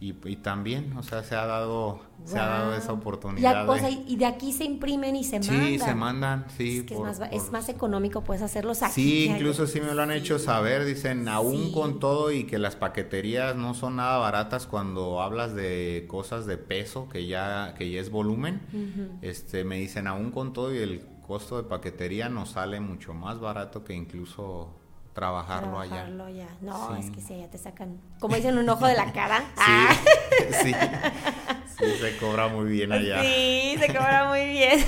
y, 0.00 0.12
y 0.28 0.36
también, 0.36 0.94
o 0.98 1.02
sea, 1.02 1.22
se 1.22 1.34
ha 1.34 1.46
dado, 1.46 2.00
se 2.24 2.38
ha 2.38 2.44
dado 2.46 2.74
esa 2.74 2.92
Y, 2.92 2.94
oportunidad. 2.96 3.66
a- 3.66 3.70
o 3.70 3.76
sea, 3.78 3.88
y 3.90 4.16
de 4.16 4.26
aquí 4.26 4.52
se 4.52 4.64
imprimen 4.64 5.16
y 5.16 5.24
se 5.24 5.38
mandan. 5.38 5.66
sí, 5.66 5.78
se 5.78 5.94
mandan, 5.94 6.44
sí. 6.56 6.78
es 6.78 6.84
que 6.84 6.94
por- 6.94 7.08
es, 7.08 7.18
más, 7.20 7.28
por- 7.30 7.38
es 7.38 7.52
más 7.52 7.68
económico, 7.70 8.22
puedes 8.22 8.42
hacerlos 8.42 8.82
aquí. 8.82 8.92
Sí, 8.92 9.24
incluso 9.30 9.66
sí 9.66 9.80
me 9.80 9.94
lo 9.94 10.02
han 10.02 10.10
hecho 10.10 10.38
saber, 10.38 10.84
dicen, 10.84 11.28
aún 11.28 11.66
Sí. 11.66 11.72
con 11.72 12.00
todo 12.00 12.32
y 12.32 12.44
que 12.44 12.58
las 12.58 12.76
paqueterías 12.76 13.56
no 13.56 13.72
son 13.72 13.96
nada 13.96 14.18
baratas 14.18 14.66
cuando 14.66 15.22
hablas 15.22 15.54
de 15.54 16.04
cosas 16.08 16.44
de 16.44 16.58
peso, 16.58 17.08
que 17.08 17.26
ya, 17.26 17.74
que 17.78 17.90
ya 17.90 18.00
es 18.00 18.10
volumen, 18.10 18.60
este, 19.22 19.64
me 19.64 19.78
dicen, 19.78 20.06
aún 20.06 20.32
con 20.32 20.52
todo 20.52 20.74
y 20.74 20.78
el 20.78 21.06
costo 21.26 21.56
de 21.56 21.62
paquetería 21.68 22.28
nos 22.28 22.50
sale 22.50 22.80
mucho 22.80 23.14
más 23.14 23.40
barato 23.40 23.84
que 23.84 23.94
incluso 23.94 24.74
trabajarlo, 25.14 25.70
Trabajarlo 25.82 26.28
ya. 26.28 26.48
No, 26.60 26.88
Sí. 26.96 27.00
es 27.06 27.10
que 27.10 27.20
sí, 27.20 27.38
ya 27.38 27.48
te 27.48 27.56
sacan, 27.58 27.98
como 28.20 28.36
dicen, 28.36 28.58
un 28.58 28.68
ojo 28.68 28.86
de 28.86 28.94
la 28.94 29.12
cara. 29.12 29.42
Ah. 29.56 29.88
allá. 29.88 30.00
Sí, 30.62 30.72
sí, 30.72 30.74
sí, 31.78 31.84
se 32.00 32.16
cobra 32.18 32.48
muy 32.48 32.70
bien 32.70 32.92
allá. 32.92 33.22
Sí, 33.22 33.76
se 33.78 33.86
cobra 33.88 34.28
muy 34.28 34.44
bien. 34.48 34.84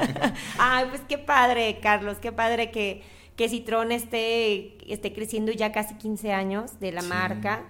Ay, 0.58 0.86
pues 0.88 1.02
qué 1.08 1.18
padre, 1.18 1.78
Carlos, 1.82 2.18
qué 2.20 2.32
padre 2.32 2.70
que, 2.70 3.02
que 3.36 3.48
Citrón 3.48 3.92
esté, 3.92 4.78
esté 4.92 5.12
creciendo 5.12 5.52
ya 5.52 5.72
casi 5.72 5.94
15 5.96 6.32
años 6.32 6.78
de 6.80 6.92
la 6.92 7.02
Sí. 7.02 7.08
marca. 7.08 7.64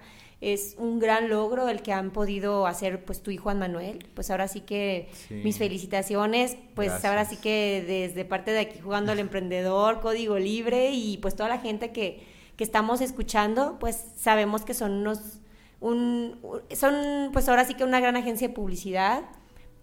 Es 0.53 0.75
un 0.77 0.99
gran 0.99 1.29
logro 1.29 1.69
el 1.69 1.81
que 1.81 1.91
han 1.91 2.11
podido 2.11 2.67
hacer 2.67 3.03
pues 3.03 3.23
tu 3.23 3.31
hijo 3.31 3.43
Juan 3.45 3.57
Manuel. 3.59 4.05
Pues 4.13 4.29
ahora 4.29 4.47
sí 4.47 4.61
que 4.61 5.09
Sí. 5.27 5.35
mis 5.43 5.57
felicitaciones. 5.57 6.55
Pues 6.75 6.89
Gracias. 6.89 7.09
ahora 7.09 7.25
sí 7.25 7.37
que 7.37 7.83
desde 7.87 8.25
parte 8.25 8.51
de 8.51 8.59
aquí 8.59 8.79
jugando 8.79 9.11
al 9.11 9.19
emprendedor, 9.19 9.99
código 10.01 10.37
libre 10.37 10.91
y 10.91 11.17
pues 11.17 11.35
toda 11.35 11.49
la 11.49 11.57
gente 11.57 11.91
que, 11.91 12.23
que 12.57 12.63
estamos 12.63 13.01
escuchando, 13.01 13.77
pues 13.79 14.03
sabemos 14.17 14.63
que 14.65 14.73
son 14.73 14.91
unos 14.91 15.39
un, 15.81 16.39
son 16.75 17.29
pues 17.33 17.49
ahora 17.49 17.65
sí 17.65 17.73
que 17.73 17.83
una 17.83 17.99
gran 17.99 18.15
agencia 18.15 18.47
de 18.47 18.53
publicidad, 18.53 19.23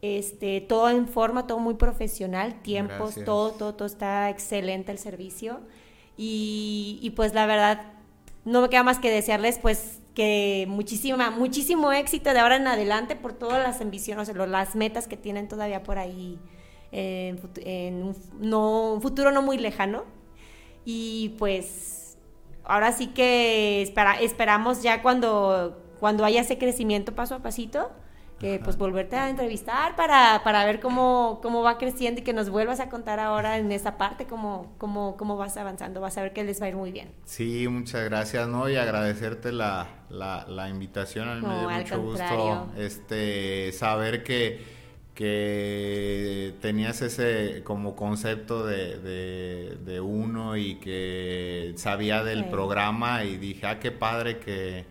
este, 0.00 0.60
todo 0.60 0.88
en 0.90 1.06
forma, 1.06 1.46
todo 1.46 1.58
muy 1.58 1.74
profesional, 1.74 2.60
tiempos, 2.62 2.98
Gracias. 2.98 3.24
todo, 3.26 3.50
todo, 3.52 3.74
todo 3.74 3.86
está 3.86 4.30
excelente 4.30 4.90
el 4.90 4.98
servicio 4.98 5.60
y, 6.16 6.98
y, 7.02 7.10
pues 7.10 7.34
la 7.34 7.46
verdad 7.46 7.92
no 8.44 8.60
me 8.62 8.68
queda 8.68 8.82
más 8.82 8.98
que 8.98 9.10
desearles 9.10 9.58
pues 9.58 9.98
que 10.14 10.66
muchísima, 10.68 11.30
muchísimo 11.30 11.92
éxito 11.92 12.32
de 12.32 12.40
ahora 12.40 12.56
en 12.56 12.66
adelante 12.66 13.16
por 13.16 13.32
todas 13.32 13.62
las 13.62 13.80
ambiciones, 13.80 14.28
o 14.28 14.32
sea, 14.34 14.46
las 14.46 14.74
metas 14.76 15.08
que 15.08 15.16
tienen 15.16 15.48
todavía 15.48 15.82
por 15.82 15.98
ahí 15.98 16.38
en, 16.90 17.38
fut- 17.38 17.62
en 17.64 18.02
un, 18.02 18.16
no, 18.40 18.94
un 18.94 19.02
futuro 19.02 19.32
no 19.32 19.42
muy 19.42 19.58
lejano. 19.58 20.04
Y 20.84 21.30
pues 21.38 22.18
ahora 22.64 22.92
sí 22.92 23.08
que 23.08 23.82
espera, 23.82 24.20
esperamos 24.20 24.82
ya 24.82 25.02
cuando, 25.02 25.80
cuando 26.00 26.24
haya 26.24 26.40
ese 26.40 26.58
crecimiento 26.58 27.14
paso 27.14 27.36
a 27.36 27.38
pasito, 27.40 27.90
que 28.42 28.58
pues 28.58 28.76
volverte 28.76 29.14
a 29.14 29.30
entrevistar 29.30 29.94
para, 29.94 30.42
para 30.42 30.64
ver 30.64 30.80
cómo, 30.80 31.38
cómo 31.40 31.62
va 31.62 31.78
creciendo 31.78 32.20
y 32.20 32.24
que 32.24 32.32
nos 32.32 32.50
vuelvas 32.50 32.80
a 32.80 32.88
contar 32.88 33.20
ahora 33.20 33.56
en 33.56 33.70
esa 33.70 33.96
parte 33.96 34.26
cómo, 34.26 34.74
cómo, 34.78 35.16
cómo 35.16 35.36
vas 35.36 35.56
avanzando. 35.56 36.00
Vas 36.00 36.18
a 36.18 36.22
ver 36.22 36.32
que 36.32 36.42
les 36.42 36.60
va 36.60 36.66
a 36.66 36.70
ir 36.70 36.74
muy 36.74 36.90
bien. 36.90 37.12
Sí, 37.24 37.68
muchas 37.68 38.02
gracias, 38.02 38.48
¿no? 38.48 38.68
Y 38.68 38.74
agradecerte 38.74 39.52
la, 39.52 39.86
la, 40.10 40.44
la 40.48 40.68
invitación. 40.68 41.28
A 41.28 41.36
mí 41.36 41.46
me 41.46 41.56
dio 41.60 41.70
mucho 41.70 42.02
gusto 42.02 42.72
este, 42.76 43.70
saber 43.70 44.24
que, 44.24 44.60
que 45.14 46.54
tenías 46.60 47.00
ese 47.00 47.62
como 47.62 47.94
concepto 47.94 48.66
de, 48.66 48.98
de, 49.76 50.00
uno 50.00 50.56
y 50.56 50.80
que 50.80 51.74
sabía 51.76 52.24
del 52.24 52.46
programa 52.46 53.22
y 53.22 53.36
dije, 53.36 53.68
ah, 53.68 53.78
qué 53.78 53.92
padre 53.92 54.40
que 54.40 54.84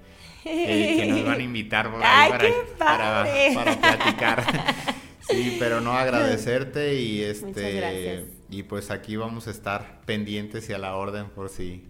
que, 0.43 1.05
nos 1.09 1.25
van 1.25 1.39
a 1.39 1.43
invitar 1.43 1.91
por 1.91 2.01
ahí 2.03 2.31
para, 2.77 3.25
para, 3.53 3.77
platicar. 3.79 4.43
sí, 5.29 5.57
pero 5.59 5.81
no 5.81 5.93
agradecerte 5.93 6.95
y 6.95 7.21
este 7.21 8.25
y 8.49 8.63
pues 8.63 8.91
aquí 8.91 9.15
vamos 9.15 9.47
a 9.47 9.51
estar 9.51 10.01
pendientes 10.05 10.69
y 10.69 10.73
a 10.73 10.77
la 10.77 10.95
orden 10.95 11.29
por 11.29 11.49
si 11.49 11.85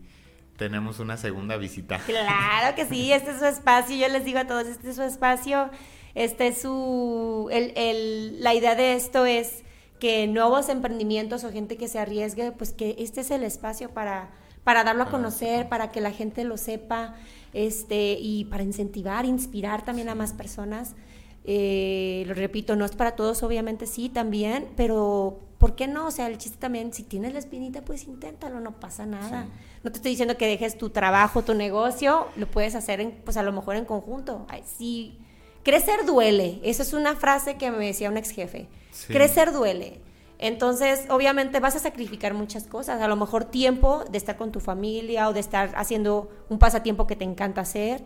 tenemos 0.57 0.99
una 0.99 1.17
segunda 1.17 1.57
visita. 1.57 1.99
Claro 2.05 2.75
que 2.75 2.85
sí, 2.85 3.11
este 3.11 3.31
es 3.31 3.39
su 3.39 3.45
espacio, 3.45 3.95
yo 3.95 4.07
les 4.09 4.23
digo 4.23 4.37
a 4.37 4.45
todos, 4.45 4.67
este 4.67 4.91
es 4.91 4.95
su 4.95 5.01
espacio, 5.01 5.71
este 6.13 6.47
es 6.47 6.61
su, 6.61 7.49
el, 7.51 7.73
el, 7.75 8.43
la 8.43 8.53
idea 8.53 8.75
de 8.75 8.93
esto 8.93 9.25
es 9.25 9.63
que 9.99 10.27
nuevos 10.27 10.69
emprendimientos 10.69 11.43
o 11.43 11.51
gente 11.51 11.77
que 11.77 11.87
se 11.87 11.97
arriesgue, 11.97 12.51
pues 12.51 12.73
que 12.73 12.95
este 12.99 13.21
es 13.21 13.31
el 13.31 13.43
espacio 13.43 13.89
para, 13.89 14.29
para 14.63 14.83
darlo 14.83 15.03
a 15.03 15.09
conocer, 15.09 15.69
para 15.69 15.91
que 15.91 16.01
la 16.01 16.11
gente 16.11 16.43
lo 16.43 16.57
sepa 16.57 17.15
este, 17.53 18.17
y 18.19 18.45
para 18.45 18.63
incentivar, 18.63 19.25
inspirar 19.25 19.83
también 19.83 20.09
a 20.09 20.15
más 20.15 20.33
personas. 20.33 20.95
Eh, 21.43 22.23
lo 22.27 22.35
repito, 22.35 22.75
no 22.75 22.85
es 22.85 22.91
para 22.91 23.15
todos, 23.15 23.41
obviamente 23.41 23.87
sí, 23.87 24.09
también, 24.09 24.69
pero 24.75 25.39
¿por 25.57 25.75
qué 25.75 25.87
no? 25.87 26.07
O 26.07 26.11
sea, 26.11 26.27
el 26.27 26.37
chiste 26.37 26.57
también, 26.59 26.93
si 26.93 27.03
tienes 27.03 27.33
la 27.33 27.39
espinita, 27.39 27.81
pues 27.81 28.05
inténtalo, 28.05 28.59
no 28.59 28.79
pasa 28.79 29.05
nada. 29.05 29.47
No 29.83 29.91
te 29.91 29.97
estoy 29.97 30.11
diciendo 30.11 30.37
que 30.37 30.45
dejes 30.45 30.77
tu 30.77 30.91
trabajo, 30.91 31.43
tu 31.43 31.55
negocio, 31.55 32.27
lo 32.35 32.45
puedes 32.45 32.75
hacer, 32.75 33.01
en, 33.01 33.11
pues 33.11 33.37
a 33.37 33.43
lo 33.43 33.51
mejor 33.51 33.75
en 33.75 33.85
conjunto. 33.85 34.45
Ay, 34.49 34.63
sí, 34.77 35.17
crecer 35.63 36.05
duele, 36.05 36.59
esa 36.63 36.83
es 36.83 36.93
una 36.93 37.15
frase 37.15 37.57
que 37.57 37.71
me 37.71 37.87
decía 37.87 38.09
un 38.09 38.17
ex 38.17 38.29
jefe. 38.29 38.67
Crecer 39.07 39.51
duele. 39.51 39.99
Entonces, 40.41 41.05
obviamente 41.09 41.59
vas 41.59 41.75
a 41.75 41.79
sacrificar 41.79 42.33
muchas 42.33 42.63
cosas, 42.65 42.99
a 42.99 43.07
lo 43.07 43.15
mejor 43.15 43.45
tiempo 43.45 44.03
de 44.09 44.17
estar 44.17 44.37
con 44.37 44.51
tu 44.51 44.59
familia 44.59 45.29
o 45.29 45.33
de 45.33 45.39
estar 45.39 45.71
haciendo 45.75 46.31
un 46.49 46.57
pasatiempo 46.57 47.05
que 47.05 47.15
te 47.15 47.23
encanta 47.23 47.61
hacer, 47.61 48.03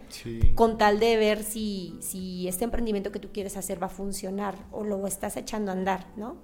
con 0.53 0.77
tal 0.77 0.99
de 0.99 1.15
ver 1.15 1.43
si, 1.43 1.95
si 2.01 2.49
este 2.49 2.65
emprendimiento 2.65 3.13
que 3.13 3.19
tú 3.19 3.29
quieres 3.31 3.55
hacer 3.55 3.81
va 3.81 3.87
a 3.87 3.89
funcionar 3.89 4.55
o 4.73 4.83
lo 4.83 5.07
estás 5.07 5.37
echando 5.37 5.71
a 5.71 5.75
andar, 5.75 6.07
¿no? 6.17 6.35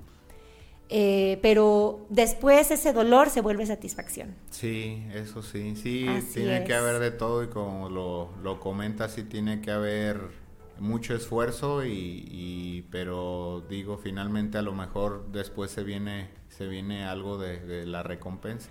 Eh, 0.87 1.39
pero 1.41 2.05
después 2.09 2.71
ese 2.71 2.93
dolor 2.93 3.29
se 3.29 3.41
vuelve 3.41 3.65
satisfacción. 3.65 4.35
Sí, 4.49 5.03
eso 5.13 5.41
sí, 5.41 5.75
sí, 5.75 6.07
tiene 6.33 6.63
que 6.63 6.73
haber 6.73 6.99
de 6.99 7.11
todo 7.11 7.43
y 7.43 7.47
como 7.47 7.89
lo, 7.89 8.29
lo 8.41 8.61
comentas, 8.61 9.11
sí 9.13 9.23
tiene 9.23 9.59
que 9.59 9.71
haber 9.71 10.40
mucho 10.82 11.15
esfuerzo 11.15 11.86
y, 11.86 12.86
pero 12.91 13.63
digo 13.69 13.97
finalmente 13.97 14.57
a 14.57 14.63
lo 14.63 14.73
mejor 14.73 15.27
después 15.32 15.71
se 15.71 15.84
viene 15.84 16.29
se 16.49 16.67
viene 16.67 17.05
algo 17.05 17.38
de, 17.38 17.86
la 17.86 18.03
recompensa. 18.03 18.69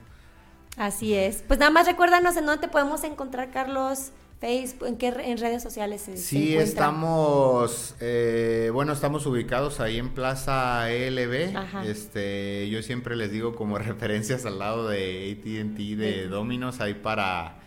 Así 0.77 1.15
es. 1.15 1.43
Pues 1.47 1.59
nada 1.59 1.71
más 1.71 1.87
recuérdanos 1.87 2.37
en 2.37 2.47
dónde 2.47 2.61
te 2.61 2.69
podemos 2.69 3.05
encontrar 3.05 3.51
Carlos 3.51 4.13
Facebook, 4.41 4.89
¿en 4.89 4.97
qué 4.97 5.09
en 5.09 5.39
redes 5.39 5.63
sociales 5.63 6.03
se, 6.03 6.17
Sí, 6.17 6.57
estamos, 6.57 7.95
eh, 8.01 8.71
bueno, 8.73 8.93
estamos 8.93 9.27
ubicados 9.27 9.81
ahí 9.81 9.99
en 9.99 10.11
Plaza 10.11 10.91
ELB. 10.91 11.55
Este, 11.85 12.69
yo 12.71 12.83
siempre 12.83 13.17
les 13.17 13.31
digo 13.31 13.55
como 13.55 13.79
referencias 13.79 14.47
al 14.47 14.59
lado 14.59 14.89
de 14.89 15.39
AT&T 15.39 15.97
de 15.97 16.29
Dominos, 16.29 16.81
ahí 16.81 16.95
para 16.95 17.60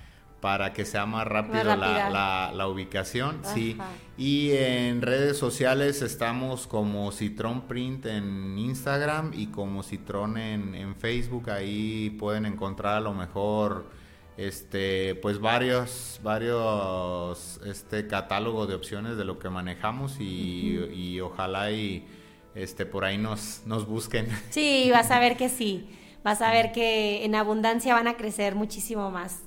para 0.44 0.74
que 0.74 0.84
sea 0.84 1.06
más 1.06 1.26
rápido 1.26 1.64
la, 1.64 2.68
ubicación, 2.68 3.40
sí. 3.46 3.78
Y 4.18 4.52
en 4.52 5.02
redes 5.02 5.38
sociales 5.38 6.02
estamos 6.02 6.68
como 6.68 7.14
Citron 7.14 7.62
Print 7.62 8.08
en 8.08 8.58
Instagram 8.60 9.32
y 9.34 9.48
como 9.48 9.84
Citron 9.84 10.38
en, 10.38 10.96
Facebook. 10.98 11.50
Ahí 11.50 12.10
pueden 12.20 12.46
encontrar 12.46 12.98
a 12.98 13.00
lo 13.00 13.14
mejor 13.14 13.90
este 14.36 15.16
pues 15.16 15.40
varios 15.40 16.20
varios 16.24 17.62
este 17.66 18.08
catálogo 18.08 18.68
de 18.68 18.76
opciones 18.76 19.16
de 19.16 19.24
lo 19.24 19.40
que 19.40 19.50
manejamos 19.50 20.18
y, 20.20 21.22
ojalá 21.22 21.72
y 21.72 22.06
este 22.54 22.86
por 22.86 23.06
ahí 23.06 23.18
nos 23.18 23.62
nos 23.66 23.88
busquen. 23.88 24.28
Sí 24.50 24.90
vas 24.92 25.10
a 25.10 25.22
ver 25.22 25.38
que 25.38 25.48
sí. 25.48 25.88
Vas 26.22 26.42
a 26.42 26.52
ver 26.52 26.74
que 26.74 27.24
en 27.24 27.34
abundancia 27.34 27.94
van 27.94 28.10
a 28.10 28.18
crecer 28.18 28.56
muchísimo 28.56 29.10
más 29.10 29.40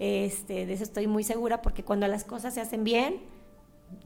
este, 0.00 0.64
de 0.64 0.72
eso 0.72 0.82
estoy 0.82 1.06
muy 1.06 1.22
segura 1.22 1.60
porque 1.60 1.84
cuando 1.84 2.08
las 2.08 2.24
cosas 2.24 2.54
se 2.54 2.62
hacen 2.62 2.84
bien, 2.84 3.20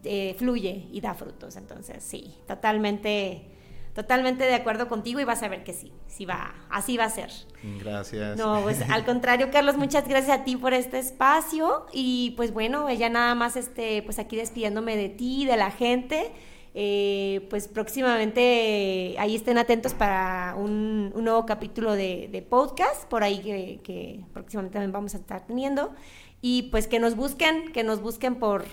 eh, 0.03 0.35
fluye 0.37 0.89
y 0.91 1.01
da 1.01 1.15
frutos. 1.15 1.55
Entonces, 1.55 2.03
sí, 2.03 2.35
totalmente, 2.49 3.47
totalmente 3.95 4.43
de 4.43 4.55
acuerdo 4.55 4.89
contigo 4.89 5.21
y 5.21 5.25
vas 5.25 5.45
a 5.45 5.49
ver 5.49 5.63
que 5.63 5.73
sí, 5.73 5.93
sí 6.09 6.25
va, 6.25 6.53
así 6.69 6.97
va 6.97 7.05
a 7.05 7.11
ser. 7.11 7.31
Gracias. 7.79 8.37
No, 8.37 8.61
pues 8.63 8.83
al 8.91 9.05
contrario, 9.07 9.51
Carlos, 9.53 9.77
muchas 9.77 10.09
gracias 10.09 10.41
a 10.41 10.45
ti 10.45 10.57
por 10.57 10.75
este 10.75 10.99
espacio 10.99 11.87
y 11.93 12.35
pues 12.37 12.53
bueno, 12.53 12.91
ya 12.93 13.09
nada 13.09 13.37
más 13.37 13.55
este, 13.55 14.03
pues 14.03 14.19
aquí 14.19 14.35
despidiéndome 14.35 14.97
de 14.97 15.11
ti, 15.11 15.47
de 15.47 15.57
la 15.57 15.71
gente. 15.71 16.33
Eh, 16.77 17.47
pues 17.51 17.69
próximamente 17.69 19.15
ahí 19.19 19.37
estén 19.37 19.59
atentos 19.59 19.95
para 19.95 20.57
un, 20.57 21.11
nuevo 21.11 21.47
capítulo 21.47 21.93
de, 21.93 22.47
podcast, 22.51 23.05
por 23.05 23.23
ahí 23.23 23.81
que, 23.85 24.21
próximamente 24.33 24.75
también 24.75 24.93
vamos 24.93 25.15
a 25.15 25.19
estar 25.19 25.47
teniendo. 25.47 25.95
Y 26.43 26.65
pues 26.65 26.89
que 26.89 26.99
nos 26.99 27.17
busquen, 27.17 27.73
que 27.73 27.85
nos 27.85 28.03
busquen 28.03 28.35
por, 28.35 28.65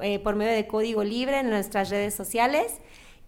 eh, 0.00 0.18
por 0.18 0.36
medio 0.36 0.52
de 0.52 0.66
código 0.66 1.02
libre 1.02 1.40
en 1.40 1.50
nuestras 1.50 1.90
redes 1.90 2.14
sociales. 2.14 2.74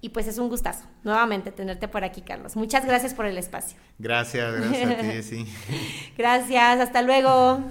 Y 0.01 0.11
pues 0.11 0.29
es 0.29 0.39
un 0.39 0.49
gustazo 0.49 0.85
nuevamente 1.03 1.51
tenerte 1.51 1.89
por 1.89 2.05
aquí, 2.05 2.21
Carlos. 2.21 2.55
Muchas 2.55 2.85
gracias 2.85 3.15
por 3.15 3.27
el 3.27 3.37
espacio. 3.37 3.77
Gracias, 3.99 4.55
gracias 4.55 4.91
a 4.91 5.01
ti, 5.01 5.23
sí. 5.23 5.47
gracias, 6.17 6.79
hasta 6.79 7.03
luego. 7.03 7.65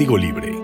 Código 0.00 0.16
Libre 0.16 0.59